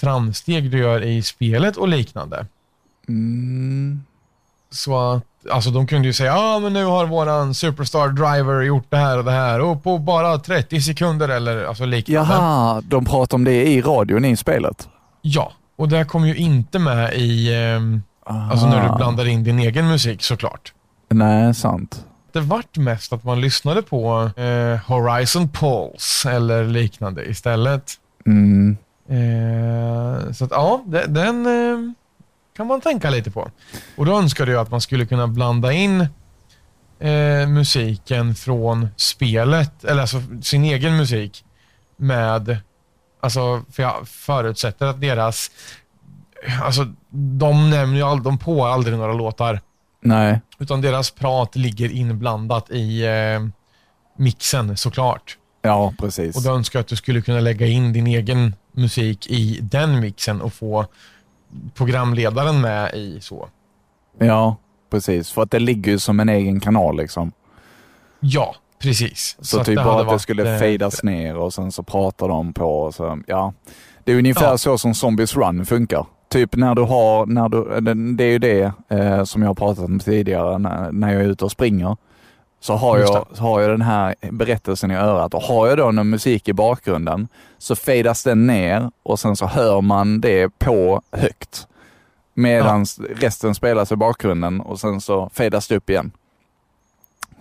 [0.00, 2.46] framsteg du gör i spelet och liknande.
[3.08, 4.04] Mm.
[4.70, 8.62] Så att, alltså de kunde ju säga, ja ah, men nu har våran Superstar Driver
[8.62, 12.32] gjort det här och det här och på bara 30 sekunder eller alltså liknande.
[12.34, 14.88] Jaha, de pratar om det i radion i spelet?
[15.22, 19.58] Ja, och det kom ju inte med i, ehm, alltså när du blandar in din
[19.58, 20.72] egen musik såklart.
[21.08, 22.04] Nej, sant.
[22.32, 27.92] Det vart mest att man lyssnade på eh, Horizon Pulse eller liknande istället.
[28.26, 28.76] Mm.
[29.08, 31.92] Eh, så att ja, de- den eh,
[32.56, 33.50] kan man tänka lite på.
[33.96, 36.00] Och då önskade jag att man skulle kunna blanda in
[36.98, 41.44] eh, musiken från spelet, eller alltså sin egen musik
[41.96, 42.56] med,
[43.24, 45.50] alltså för jag förutsätter att deras,
[46.62, 49.60] alltså de nämner ju aldrig, de på aldrig några låtar,
[50.00, 50.40] Nej.
[50.58, 53.46] utan deras prat ligger inblandat i eh,
[54.18, 55.38] mixen såklart.
[55.62, 56.36] Ja, precis.
[56.36, 60.00] Och då önskar jag att du skulle kunna lägga in din egen musik i den
[60.00, 60.86] mixen och få
[61.74, 63.48] programledaren med i så.
[64.18, 64.56] Ja,
[64.90, 65.32] precis.
[65.32, 67.32] För att det ligger ju som en egen kanal liksom.
[68.20, 68.54] Ja,
[68.84, 69.36] precis.
[69.40, 72.28] Så, att typ bara att det varit, skulle eh, fejdas ner och sen så pratar
[72.28, 73.52] de på och så, ja.
[74.04, 74.58] Det är ungefär Ja.
[74.58, 76.06] så som Zombies Run funkar.
[76.30, 79.54] Typ när du har, när du, det- det är ju det eh, som jag har
[79.54, 81.96] pratat om tidigare när, när jag är ute och springer.
[82.60, 85.90] Så har jag, så har jag den här berättelsen i örat och har jag då
[85.90, 87.28] någon musik i bakgrunden
[87.58, 91.66] så fejdas den ner och sen så hör man det på högt.
[92.34, 96.10] Medan resten spelas i bakgrunden och sen så fejdas det upp igen.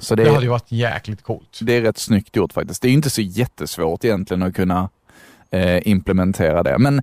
[0.04, 1.60] Så det, Det hade ju varit jäkligt coolt.
[1.62, 2.82] det är rätt snyggt gjort faktiskt.
[2.82, 4.90] Det är ju inte så jättesvårt egentligen att kunna
[5.52, 6.78] eh, implementera det.
[6.78, 7.02] Men,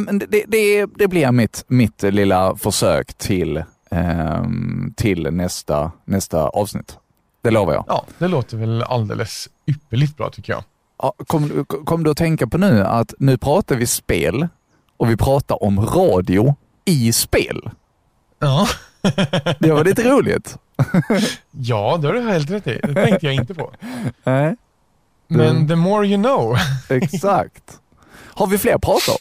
[0.00, 6.96] men det, det, det blir mitt, mitt lilla försök till, ehm, till nästa, nästa avsnitt.
[7.42, 7.84] Det lovar jag.
[7.88, 10.62] Ja, det låter väl alldeles ypperligt bra tycker jag.
[10.98, 14.48] Ja, kom, kom du att tänka på nu att nu pratar vi spel
[14.96, 17.70] och vi pratar om radio i spel.
[18.38, 18.66] Ja,
[19.60, 20.58] Det var lite roligt.
[21.50, 22.80] ja det har du helt rätt i.
[22.82, 23.72] Det tänkte jag inte på.
[24.24, 24.56] Nej.
[25.28, 25.68] Men Mm.
[25.68, 26.56] the more you know.
[26.88, 27.78] Exakt.
[28.34, 28.78] Har vi fler
[29.08, 29.16] om?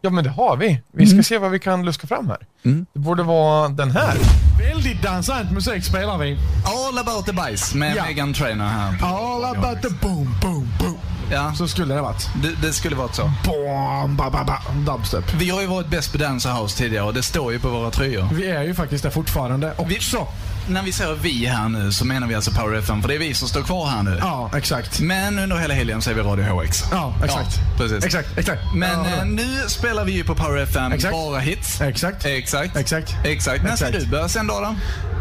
[0.00, 0.80] Ja, men det har vi.
[0.92, 2.38] Vi ska se vad vi kan luska fram här.
[2.64, 2.86] Mm.
[2.92, 4.14] Det borde vara den här.
[4.58, 6.38] Väldigt dansant musik spelar vi.
[6.64, 8.04] All about the bajs med Ja.
[8.04, 8.94] Megan Trainor här.
[9.02, 10.85] All about the boom, boom, boom.
[11.32, 12.28] Ja, Så skulle det varit.
[12.42, 13.30] det, det skulle varit så.
[13.44, 14.58] Boom, ba, ba, ba.
[14.92, 15.34] Dubstep.
[15.34, 17.90] Vi har ju varit bäst på Dancer House tidigare och det står ju på våra
[17.90, 18.28] tröjor.
[18.32, 20.26] Vi är ju faktiskt där fortfarande Vi- också.
[20.68, 23.18] När vi säger vi här nu så menar vi alltså Power FM, för det är
[23.18, 24.18] vi som står kvar här nu.
[24.20, 25.00] Ja, exakt.
[25.00, 26.84] Men under hela helgen så är vi Radio HX.
[26.90, 27.56] Ja, exakt.
[27.56, 28.04] Ja, precis.
[28.04, 28.62] Exakt, exakt.
[28.74, 31.12] Men ja, eh, nu spelar vi ju på Power FM Exakt.
[31.12, 31.80] bara hits.
[31.80, 32.24] Exakt.
[32.24, 32.76] Exakt.
[32.76, 33.14] Exakt.
[33.24, 33.64] Exakt.
[33.64, 34.60] När ska du börja då?
[34.60, 34.76] då?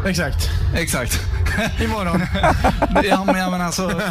[0.10, 0.50] Exakt.
[0.76, 1.20] Exakt.
[1.82, 2.22] Imorgon.
[3.04, 4.02] ja, men, ja, men alltså,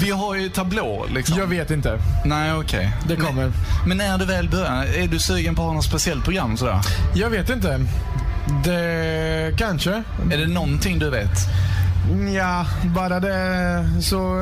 [0.00, 1.38] vi har ju tablå liksom.
[1.38, 1.98] Jag vet inte.
[2.24, 2.92] Nej, okej.
[3.08, 3.42] Det kommer.
[3.42, 3.52] Men,
[3.86, 6.80] men när du väl börjar, är du sugen på att ha något speciellt program sådär?
[7.14, 7.80] Jag vet inte.
[8.64, 10.02] Det kanske.
[10.32, 11.38] Är det någonting du vet?
[12.34, 14.40] Ja, bara det så...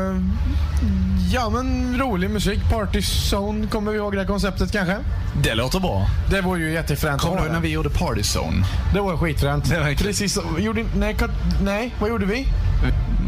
[1.33, 2.61] Ja, men rolig musik.
[2.71, 3.01] Party
[3.33, 4.97] Zone, kommer vi ihåg det konceptet kanske?
[5.43, 6.07] Det låter bra.
[6.31, 7.21] Det var ju jättefränt.
[7.21, 8.67] Kommer du ihåg när vi gjorde Party Zone?
[8.95, 9.71] Det var skitfränt.
[9.71, 10.39] Det var Precis.
[10.59, 11.17] Gjorde, nej,
[11.63, 12.47] nej, vad gjorde vi?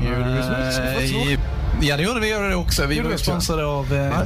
[0.03, 1.37] Gjorde vi så?
[1.81, 2.87] Ja, det gjorde vi det också.
[2.87, 3.25] Vi var också?
[3.25, 3.93] sponsrade av...
[3.95, 4.23] Eh,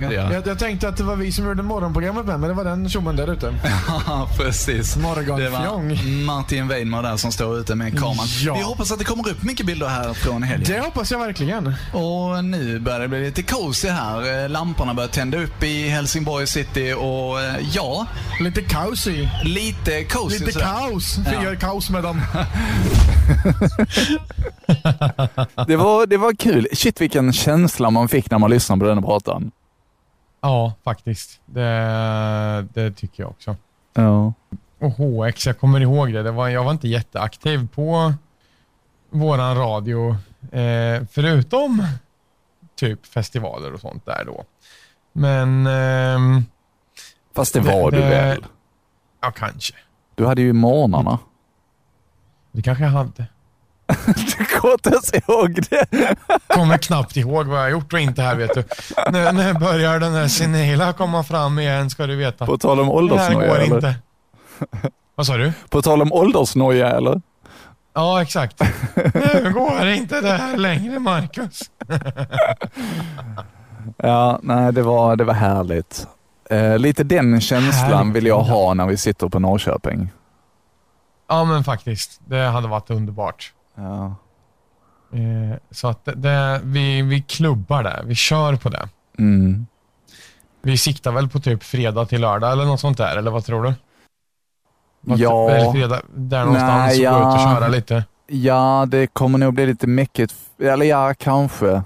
[0.00, 0.32] ja.
[0.32, 2.88] Jag, jag tänkte att det var vi som gjorde morgonprogrammet med, men det var den
[2.88, 3.54] tjommen där ute.
[4.06, 4.96] Ja, precis.
[4.96, 6.24] Morgonfjong.
[6.24, 8.26] Martin Weinmar där som står ute med kameran.
[8.44, 8.54] Ja.
[8.54, 10.72] Vi hoppas att det kommer upp mycket bilder här från helgen.
[10.72, 11.74] Det hoppas jag verkligen.
[11.92, 14.42] Och nu börjar det bli lite cozy här.
[14.44, 18.06] Eh, Lamporna börjar tända upp i Helsingborg city och eh, ja,
[18.40, 18.60] Lite
[19.10, 19.30] i.
[19.44, 20.38] lite cozy.
[20.38, 20.66] Lite sådär.
[20.66, 21.18] kaos.
[21.32, 21.42] Ja.
[21.42, 22.20] gör kaos med dem.
[25.66, 26.66] Det var, det var kul.
[26.72, 29.50] Shit vilken känsla man fick när man lyssnade på den pratan.
[30.40, 31.40] Ja, faktiskt.
[31.46, 33.56] Det, det tycker jag också.
[33.94, 34.32] Ja.
[34.80, 36.22] Och HX, jag kommer ihåg det.
[36.22, 38.14] det var, jag var inte jätteaktiv på
[39.10, 40.16] våran radio,
[40.52, 41.86] eh, förutom
[42.78, 44.44] typ festivaler och sånt där då.
[45.12, 46.44] Men, ehm,
[47.34, 48.44] Fast det Det- var du det- väl?
[49.22, 49.74] ja kanske.
[50.14, 51.18] Du hade ju morgnarna.
[52.52, 53.26] Det kanske jag hade.
[54.38, 55.86] Du kommer inte ens ihåg det.
[56.46, 58.64] Kommer knappt ihåg vad jag har gjort och inte här vet du.
[59.10, 62.46] när, när börjar den här senila komma fram igen ska du veta.
[62.46, 63.74] På tal om det här åldersnoja går eller?
[63.76, 63.94] inte.
[65.14, 65.52] Vad sa du?
[65.68, 67.22] På tal om åldersnoja eller?
[67.98, 68.60] Ja, exakt.
[69.14, 71.60] Nu går inte det här längre, Marcus.
[73.96, 76.06] Ja, nej det var, det var härligt.
[76.50, 78.16] Eh, lite den känslan Härligt.
[78.16, 80.10] vill jag ha när vi sitter på Norrköping.
[81.28, 82.20] Ja, men faktiskt.
[82.26, 83.52] Det hade varit underbart.
[83.74, 84.14] Ja.
[85.12, 88.02] Eh, så att det, det, vi, vi klubbar det.
[88.04, 88.88] Vi kör på det.
[89.18, 89.66] Mm.
[90.62, 93.62] Vi siktar väl på typ fredag till lördag eller något sånt där, eller vad tror
[93.62, 93.74] du?
[95.00, 95.70] Ja.
[95.72, 97.56] Fredag, där någonstans Nej, och gå ut och ja.
[97.58, 98.04] köra lite.
[98.26, 100.34] ja, det kommer nog bli lite mäckigt.
[100.62, 101.82] Eller ja, kanske.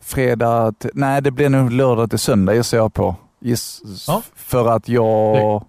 [0.00, 3.14] Fredag, till, nej det blir nog lördag till söndag gissar jag på.
[3.40, 4.22] Giss, Ja.
[4.34, 5.64] För att jag...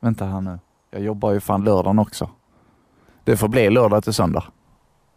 [0.00, 0.58] Vänta här nu.
[0.90, 2.30] Jag jobbar ju fan lördagen också.
[3.24, 4.44] Det får bli lördag till söndag.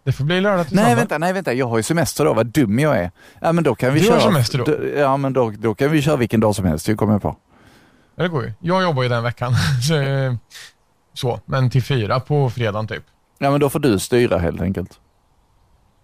[0.04, 1.00] Det får bli lördag till Nej söndag.
[1.00, 3.12] vänta, nej vänta, jag har ju semester då, vad dum jag är.
[3.42, 4.16] Ja men då kan vi Du köra...
[4.16, 5.00] har semester då?
[5.00, 7.36] Ja men då, då kan vi köra vilken dag som helst, det kommer jag på.
[8.16, 8.54] Ja, Det går ju.
[8.60, 9.54] Jag jobbar ju den veckan.
[9.88, 9.94] så,
[11.14, 13.04] så, men till fyra på fredagen typ.
[13.38, 15.00] Ja men då får du styra helt enkelt.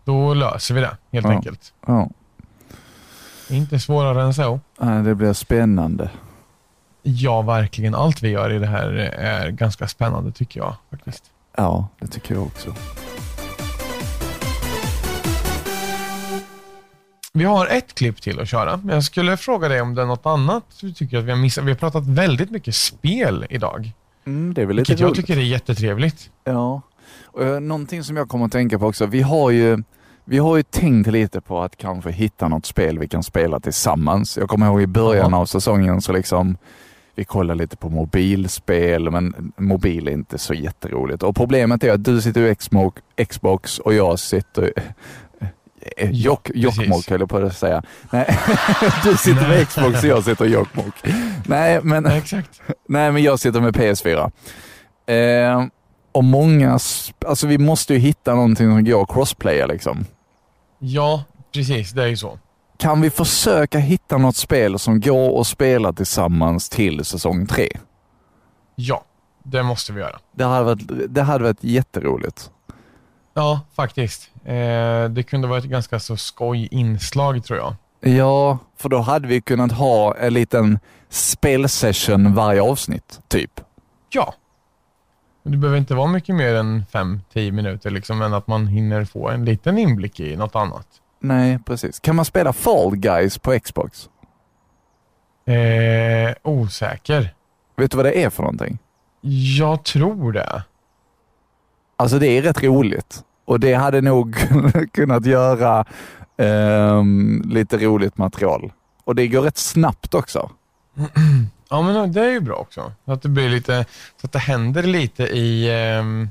[0.05, 1.31] Då löser vi det, helt Ja.
[1.31, 1.73] enkelt.
[1.87, 2.09] Ja,
[3.49, 4.59] Inte svårare än så.
[4.79, 6.09] Nej, det blir spännande.
[7.03, 7.95] Ja, verkligen.
[7.95, 8.87] Allt vi gör i det här
[9.17, 11.23] är ganska spännande tycker jag faktiskt.
[11.57, 12.75] Ja, det tycker jag också.
[17.33, 18.77] Vi har ett klipp till att köra.
[18.77, 21.37] Men jag skulle fråga dig om det är något annat du tycker att vi har
[21.37, 21.63] missat.
[21.63, 23.91] Vi har pratat väldigt mycket spel idag.
[24.25, 25.17] Mm, det är väl lite Vilket jag roligt.
[25.27, 26.29] tycker är jättetrevligt.
[26.43, 26.81] Ja.
[27.25, 29.05] Och, eh, någonting som jag kommer att tänka på också.
[29.05, 29.83] Vi har ju
[30.25, 34.37] vi har ju tänkt lite på att kanske hitta något spel vi kan spela tillsammans.
[34.37, 36.57] Jag kommer ihåg i början av säsongen så liksom
[37.15, 41.23] vi kollade lite på mobilspel, men mobil är inte så jätteroligt.
[41.23, 42.41] Och problemet är att du sitter
[43.17, 44.73] i Xbox och jag sitter
[45.97, 46.25] eh, precis.
[46.53, 47.83] Jokkmokk höll jag på att säga.
[48.11, 48.25] Nej,
[49.03, 50.93] du sitter med Xbox och jag sitter i Jokkmokk.
[51.45, 52.61] Nej, men exakt.
[52.87, 54.31] Nej, men jag sitter med PS4.
[55.05, 55.65] Eh,
[56.11, 56.79] och många,
[57.25, 60.05] alltså vi måste ju hitta någonting som går att crossplaya liksom.
[60.79, 61.23] Ja,
[61.53, 61.91] precis.
[61.91, 62.39] Det är ju så.
[62.77, 67.69] Kan vi försöka hitta något spel som går att spela tillsammans till säsong tre?
[68.75, 69.03] Ja,
[69.43, 70.19] det måste vi göra.
[70.31, 72.51] Det hade varit, det hade varit jätteroligt.
[73.33, 74.30] Ja, faktiskt.
[74.45, 77.75] Eh, det kunde vara ett ganska så skoj inslag tror jag.
[77.99, 80.79] Ja, för då hade vi kunnat ha en liten
[81.09, 83.61] spelsession varje avsnitt, typ.
[84.09, 84.33] Ja.
[85.43, 89.29] Det behöver inte vara mycket mer än 5-10 minuter liksom, men att man hinner få
[89.29, 90.87] en liten inblick i något annat.
[91.19, 91.99] Nej, precis.
[91.99, 94.09] Kan man spela Fall Guys på Xbox?
[95.45, 97.33] Eh, osäker.
[97.77, 98.77] Vet du vad det är för någonting?
[99.57, 100.63] Jag tror det.
[101.97, 104.35] Alltså det är rätt roligt och det hade nog
[104.93, 105.85] kunnat göra
[106.37, 108.71] ehm, lite roligt material.
[109.03, 110.51] Och det går rätt snabbt också.
[111.69, 112.91] Ja, men det är ju bra också.
[113.05, 113.85] Så att det blir lite,
[114.21, 116.29] så att det händer lite i, ehm,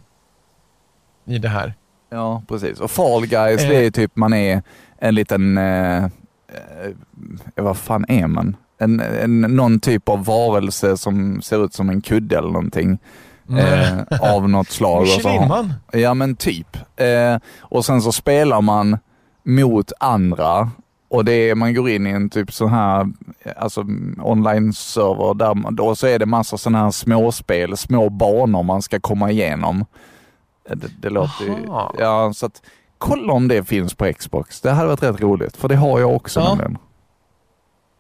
[1.26, 1.74] i det här.
[2.10, 2.80] Ja, precis.
[2.80, 3.68] Och Fall Guys, Eh.
[3.68, 4.62] det är ju typ man är
[4.98, 6.10] en liten, eh, eh,
[7.54, 8.56] vad fan är man?
[8.78, 12.98] En, en, någon typ av varelse som ser ut som en kudde eller någonting.
[13.58, 13.98] Eh,
[14.34, 15.00] av något slag.
[15.00, 15.74] Och Michelinman.
[15.92, 16.76] Ja men typ.
[16.96, 18.98] Eh, och sen så spelar man
[19.44, 20.70] mot andra
[21.10, 23.06] och det är, man går in i en typ sån här
[23.56, 23.80] alltså,
[24.22, 29.00] online-server där man, då så är det massa sådana här småspel, små banor man ska
[29.00, 29.84] komma igenom.
[30.70, 31.54] Eh, Det, det låter ju,
[31.98, 32.62] ja så att
[32.98, 34.60] kolla om det finns på Xbox.
[34.60, 36.48] Det hade varit rätt roligt för det har jag också Ja.
[36.48, 36.78] nämligen.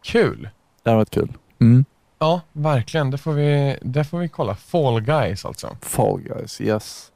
[0.04, 0.48] Kul.
[0.82, 1.32] Det hade varit kul.
[1.60, 1.84] Mm.
[2.22, 3.10] Ja, verkligen.
[3.10, 4.54] Det får, vi, det får vi kolla.
[4.54, 5.76] Fall Guys alltså.
[5.80, 7.12] Fall Guys, yes.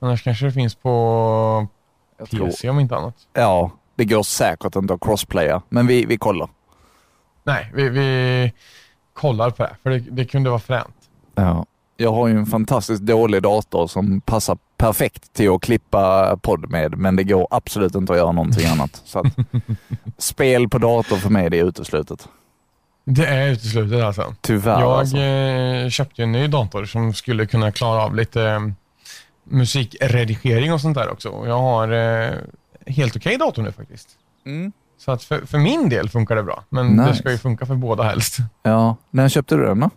[0.00, 1.66] Annars kanske det finns på
[2.18, 3.14] Jag tror, PC om inte annat.
[3.32, 6.48] ja, det går säkert inte att crossplaya, men vi, vi kollar.
[7.44, 8.52] Nej, vi, vi
[9.12, 9.76] kollar på det.
[9.82, 10.94] För det, det kunde vara fränt.
[11.34, 11.66] Ja.
[11.96, 16.98] Jag har ju en fantastiskt dålig dator som passar perfekt till att klippa podd med,
[16.98, 19.02] men det går absolut inte att göra någonting annat.
[19.04, 19.26] Så att,
[20.18, 22.28] spel på dator för mig, det är uteslutet.
[23.10, 24.34] Det är uteslutet alltså.
[24.40, 25.16] Tyvärr Jag alltså.
[25.16, 28.60] eh, köpte en ny dator som skulle kunna klara av lite eh,
[29.44, 31.28] musikredigering och sånt där också.
[31.28, 32.32] Och Jag har eh,
[32.86, 34.08] helt okej dator nu faktiskt.
[34.46, 34.72] Mm.
[34.98, 37.18] Så att för, för min del funkar det bra, men det Nice.
[37.18, 38.36] ska ju funka för båda helst.
[38.62, 38.96] Ja.
[39.10, 39.90] När köpte du den då?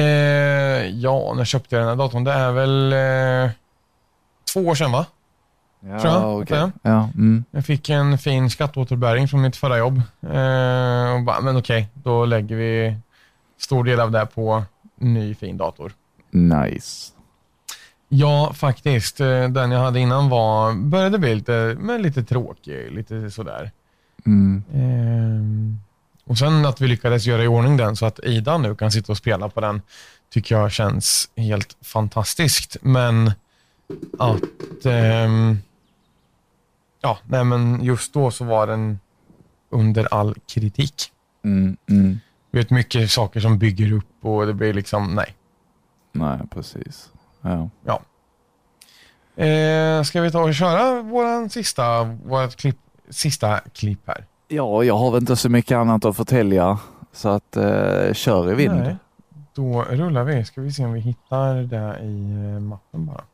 [0.00, 0.02] Eh,
[0.88, 2.24] ja, när köpte jag den här datorn?
[2.24, 3.50] Det är väl eh,
[4.52, 5.06] två år sedan va?
[5.88, 7.44] Ja, Tror jag, att Ja, mm.
[7.50, 10.02] Jag fick en fin skatteåterbäring från mitt förra jobb.
[10.22, 12.96] Eh, och bara, men okej, då lägger vi
[13.58, 14.64] stor del av det på
[14.96, 15.92] ny fin dator.
[16.30, 17.12] Nice.
[18.08, 19.20] Ja, faktiskt.
[19.20, 23.70] Eh, Den jag hade innan var, började bli lite, men lite tråkig, lite sådär.
[24.26, 24.62] Mm.
[24.74, 25.78] Ehm,
[26.24, 29.12] och sen att vi lyckades göra i ordning den så att Ida nu kan sitta
[29.12, 29.82] och spela på den
[30.32, 32.76] tycker jag känns helt fantastiskt.
[32.82, 33.32] Men
[34.18, 35.58] att, ehm,
[37.04, 38.98] ja, nej men just då så var den
[39.70, 41.12] under all kritik.
[41.44, 41.76] Mm.
[41.90, 42.18] Mm.
[42.50, 45.34] Vet mycket saker som bygger upp och det blir liksom, nej.
[46.12, 47.10] Nej, precis.
[47.40, 47.70] Ja.
[47.84, 48.00] Ja.
[49.44, 52.78] Eh, ska vi ta och köra våran sista, vårat klipp,
[53.10, 54.24] sista klipp här?
[54.48, 56.78] ja, jag har väl inte så mycket annat att förtälja,
[57.12, 58.74] så att eh, kör i vind.
[58.74, 58.96] Nej.
[59.54, 60.44] Då rullar vi.
[60.44, 63.24] Ska vi se om vi hittar det i eh, mappen bara.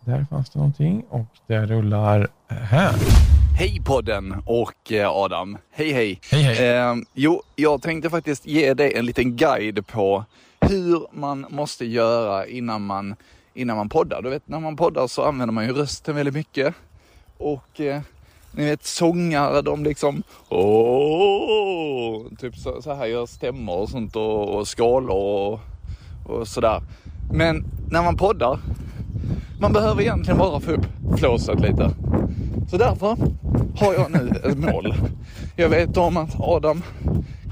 [0.00, 2.94] Där fanns det någonting och det rullar här.
[3.56, 5.58] Hej podden och eh, Adam.
[5.70, 6.20] Hej hej.
[6.30, 6.68] Hej hej.
[6.68, 10.24] Eh, jo, jag tänkte faktiskt ge dig en liten guide på
[10.60, 13.16] hur man måste göra innan man,
[13.54, 14.22] innan man poddar.
[14.22, 16.74] Du vet, när man poddar så använder man ju rösten väldigt mycket.
[17.38, 18.00] Och eh,
[18.52, 24.48] ni vet sångare, de liksom åh, typ så, så här gör stämmor och sånt och,
[24.48, 25.60] och skalor och,
[26.26, 26.82] och sådär.
[27.32, 28.58] Men när man poddar,
[29.60, 30.86] man behöver egentligen bara få upp
[31.18, 31.90] flåset lite.
[32.70, 33.16] Så därför
[33.76, 34.94] har jag nu ett mål.
[35.56, 36.82] Jag vet om att Adam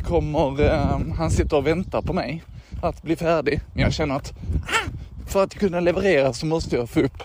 [0.05, 2.43] kommer, eh, han sitter och väntar på mig
[2.83, 3.61] att bli färdig.
[3.73, 4.33] Men jag känner att
[4.67, 4.91] ah,
[5.27, 7.23] för att kunna leverera så måste jag få upp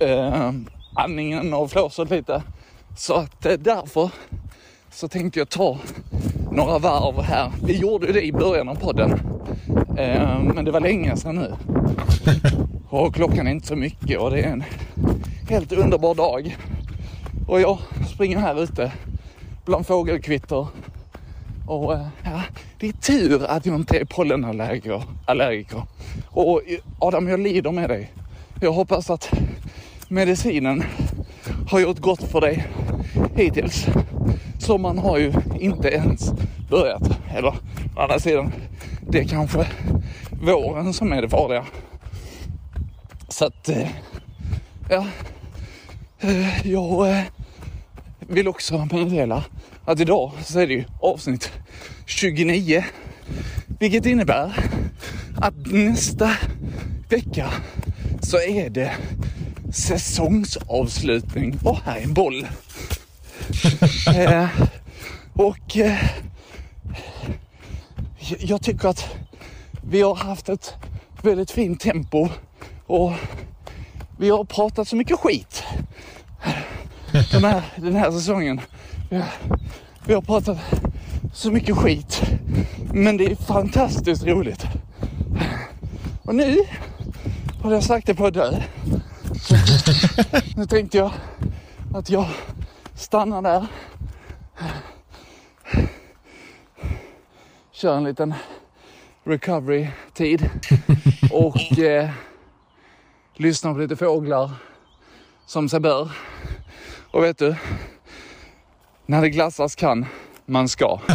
[0.00, 0.50] eh,
[0.94, 2.42] andningen och flåset lite.
[2.96, 4.10] Så att eh, därför
[4.90, 5.78] så tänkte jag ta
[6.50, 7.52] några varv här.
[7.64, 9.10] Vi gjorde ju det i början av podden.
[9.96, 11.54] Eh, men det var länge sedan nu.
[12.92, 14.64] Och klockan är inte så mycket och det är en
[15.48, 16.56] helt underbar dag.
[17.46, 17.78] Och jag
[18.14, 18.92] springer här ute
[19.64, 20.66] bland fågelkvitter.
[21.66, 22.42] Och eh, ja,
[22.78, 25.02] det är tur att jag inte är pollenallergiker.
[25.26, 25.82] Allergiker.
[26.30, 26.62] Och
[26.98, 28.10] Adam, jag lider med dig.
[28.60, 29.30] Jag hoppas att
[30.08, 30.84] medicinen
[31.68, 32.66] har gjort gott för dig
[33.36, 33.86] hittills.
[34.58, 36.32] Sommaren har ju inte ens
[36.70, 37.10] börjat.
[37.36, 38.52] Eller å andra sidan,
[39.08, 39.66] det är kanske
[40.42, 41.64] våren som är det farliga.
[43.32, 43.88] Så att, eh,
[44.88, 45.06] ja.
[46.20, 47.22] Eh, jag eh,
[48.18, 49.44] vill också meddela
[49.84, 51.52] att idag så är det ju avsnitt
[52.06, 52.84] 29.
[53.78, 54.70] Vilket innebär
[55.36, 56.30] att nästa
[57.08, 57.50] vecka
[58.22, 58.92] så är det
[59.72, 61.58] säsongsavslutning.
[61.64, 62.46] Och här är en boll.
[64.16, 64.48] eh,
[65.32, 65.98] och eh,
[68.38, 69.16] jag tycker att
[69.82, 70.74] vi har haft ett
[71.22, 72.28] väldigt fint tempo
[72.86, 73.12] och
[74.18, 75.64] vi har pratat så mycket skit
[77.30, 78.60] den här, den här säsongen.
[79.10, 79.28] Vi har,
[80.06, 80.58] vi har pratat
[81.32, 82.22] så mycket skit.
[82.92, 84.66] Men det är fantastiskt roligt.
[86.22, 86.56] Och nu
[87.62, 88.62] har jag sagt det på att dö.
[89.40, 89.54] Så
[90.56, 91.12] nu tänkte jag
[91.94, 92.28] att jag
[92.94, 93.66] stannar där.
[97.72, 98.34] Kör en liten
[99.24, 100.50] recovery-tid
[101.32, 102.10] och eh,
[103.36, 104.50] lyssnar på lite fåglar
[105.46, 106.10] som sig bör.
[107.10, 107.56] Och vet du,
[109.06, 110.06] när det glassas kan,
[110.46, 111.00] man ska.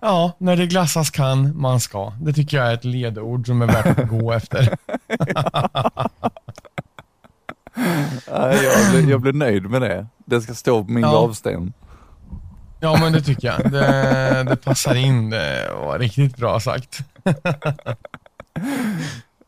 [0.00, 2.12] Ja, när det glassas kan, man ska.
[2.20, 4.76] Det tycker jag är ett ledord som är värt att gå efter.
[8.26, 10.06] Jag, blir, jag blir nöjd med det.
[10.24, 11.10] Det ska stå på min Ja.
[11.10, 11.72] gravsten.
[12.80, 13.72] Ja, men det tycker jag.
[13.72, 15.30] Det, det passar in.
[15.30, 16.98] Det var riktigt bra sagt.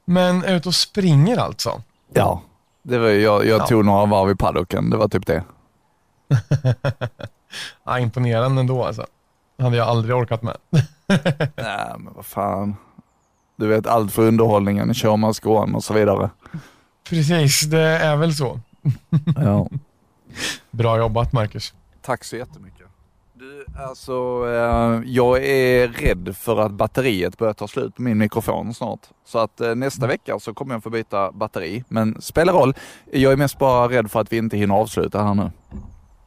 [0.05, 1.83] Men ut och springer alltså?
[2.15, 2.43] Ja,
[2.83, 3.67] det var, jag, jag Ja.
[3.67, 4.91] tog några varv i paddocken.
[4.91, 5.45] Det var typ det.
[7.85, 9.07] Ja, imponerande ändå alltså.
[9.59, 10.57] hade jag aldrig orkat med.
[11.57, 12.77] Nej, men vad fan.
[13.57, 16.31] Du vet, allt för underhållningen, kör man skån och så vidare.
[17.09, 18.61] Precis, det är väl så.
[19.37, 19.69] Ja.
[20.71, 21.75] Bra jobbat Marcus.
[22.03, 22.82] Tack så jättemycket.
[23.43, 24.13] Du, alltså,
[24.47, 28.99] eh, jag är rädd för att batteriet börjar ta slut på min mikrofon snart.
[29.27, 31.85] Så att eh, nästa vecka så kommer jag få byta batteri.
[31.89, 32.75] Men spelar roll.
[33.13, 35.51] Jag är mest bara rädd för att vi inte hinner avsluta här nu.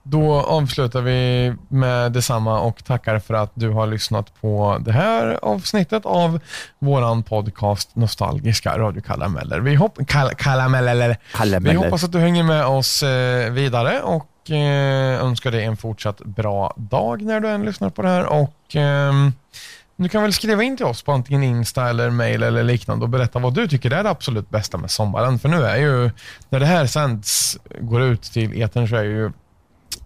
[0.03, 5.39] Då avslutar vi med detsamma och tackar för att du har lyssnat på det här
[5.41, 6.39] avsnittet av
[6.79, 9.59] våran podcast Nostalgiska radiokarameller.
[9.59, 11.59] Vi, hopp- kal-.
[11.61, 16.17] Vi hoppas att du hänger med oss eh, vidare och eh, önskar dig en fortsatt
[16.17, 18.25] bra dag när du än lyssnar på det här.
[18.25, 19.31] Och ehm,
[19.97, 23.09] Du kan väl skriva in till oss på antingen Insta eller mail eller liknande och
[23.09, 25.39] berätta vad du tycker är det absolut bästa med sommaren.
[25.39, 26.11] För nu är ju,
[26.49, 29.31] när det här sänds, går ut till etern så är ju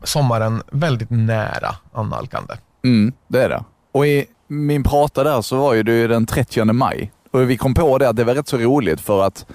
[0.04, 2.54] sommaren väldigt nära annalkande.
[2.84, 3.64] Mm, det är det.
[3.92, 7.12] Och i min prata där så var ju det den 30 maj.
[7.32, 9.46] Och vi kom på det att det var rätt så roligt för att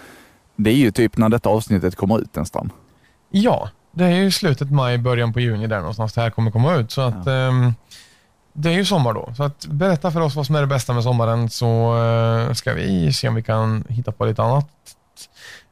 [0.57, 2.73] det är ju typ när detta avsnittet kommer ut nästan.
[3.31, 6.75] Ja, det är ju slutet maj, början på juni där någonstans det här kommer komma
[6.75, 6.91] ut.
[6.91, 7.75] Så att ehm,
[8.53, 9.35] det är ju sommar då.
[9.37, 11.97] Så att berätta för oss vad som är det bästa med sommaren så
[12.49, 14.69] eh, ska vi se om vi kan hitta på lite annat.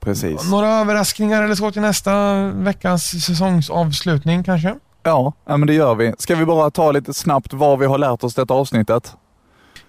[0.01, 0.51] Precis.
[0.51, 4.77] Några överraskningar eller så till nästa veckas säsongsavslutning kanske?
[5.03, 6.13] Ja, ja, men det gör vi.
[6.19, 9.17] Ska vi bara ta lite snabbt vad vi har lärt oss detta avsnittet?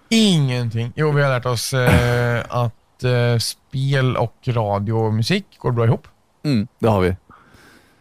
[0.10, 0.94] Ingenting.
[0.96, 5.86] Jo, vi har lärt oss eh, att eh, spel och radio och musik går bra
[5.86, 6.08] ihop.
[6.46, 7.16] Mm, det har vi.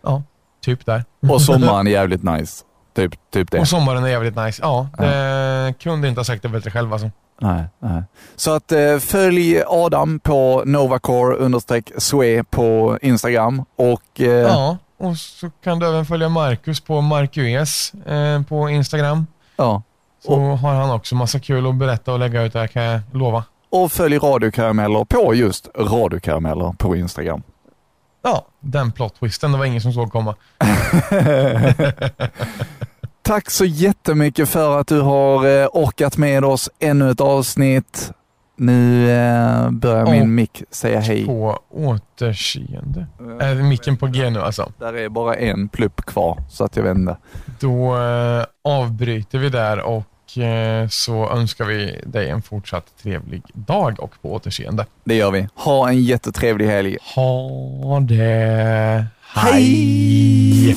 [0.02, 0.22] Ja,
[0.64, 1.04] typ där.
[1.28, 2.64] Och sommaren är jävligt nice.
[2.94, 3.60] Typ, typ det.
[3.60, 4.62] Och sommaren är jävligt nice.
[4.62, 7.10] Ja, det kunde inte ha sagt det bättre själv alltså.
[7.40, 8.02] Nej, nej.
[8.36, 15.16] Så att eh, följ Adam på Novacore understreck Swe på Instagram och eh, Ja, och
[15.16, 19.26] så kan du även följa Marcus på Marcus eh, på Instagram.
[19.56, 19.82] ja.
[20.24, 23.44] Så har han också massa kul att berätta och lägga ut där kan jag lova.
[23.70, 27.42] Och följ Radiokarameller på just Radiokarameller på Instagram.
[28.22, 30.34] Ja, den plot twisten, det var ingen som såg komma.
[33.22, 38.12] Tack så jättemycket för att du har eh, orkat med oss ännu ett avsnitt.
[38.56, 41.26] Nu eh, börjar min Och mick säga hej.
[41.26, 43.06] På återseende.
[43.40, 44.72] Är micken på G nu alltså?
[44.78, 47.16] Där är bara en plupp kvar, så att jag inte.
[47.60, 50.04] Då eh, avbryter vi där och
[50.90, 54.86] så önskar vi dig en fortsatt trevlig dag och på återseende.
[55.04, 55.48] Det gör vi.
[55.54, 56.96] Ha en jättetrevlig helg.
[57.14, 59.06] Ha det.
[59.34, 60.76] Hej!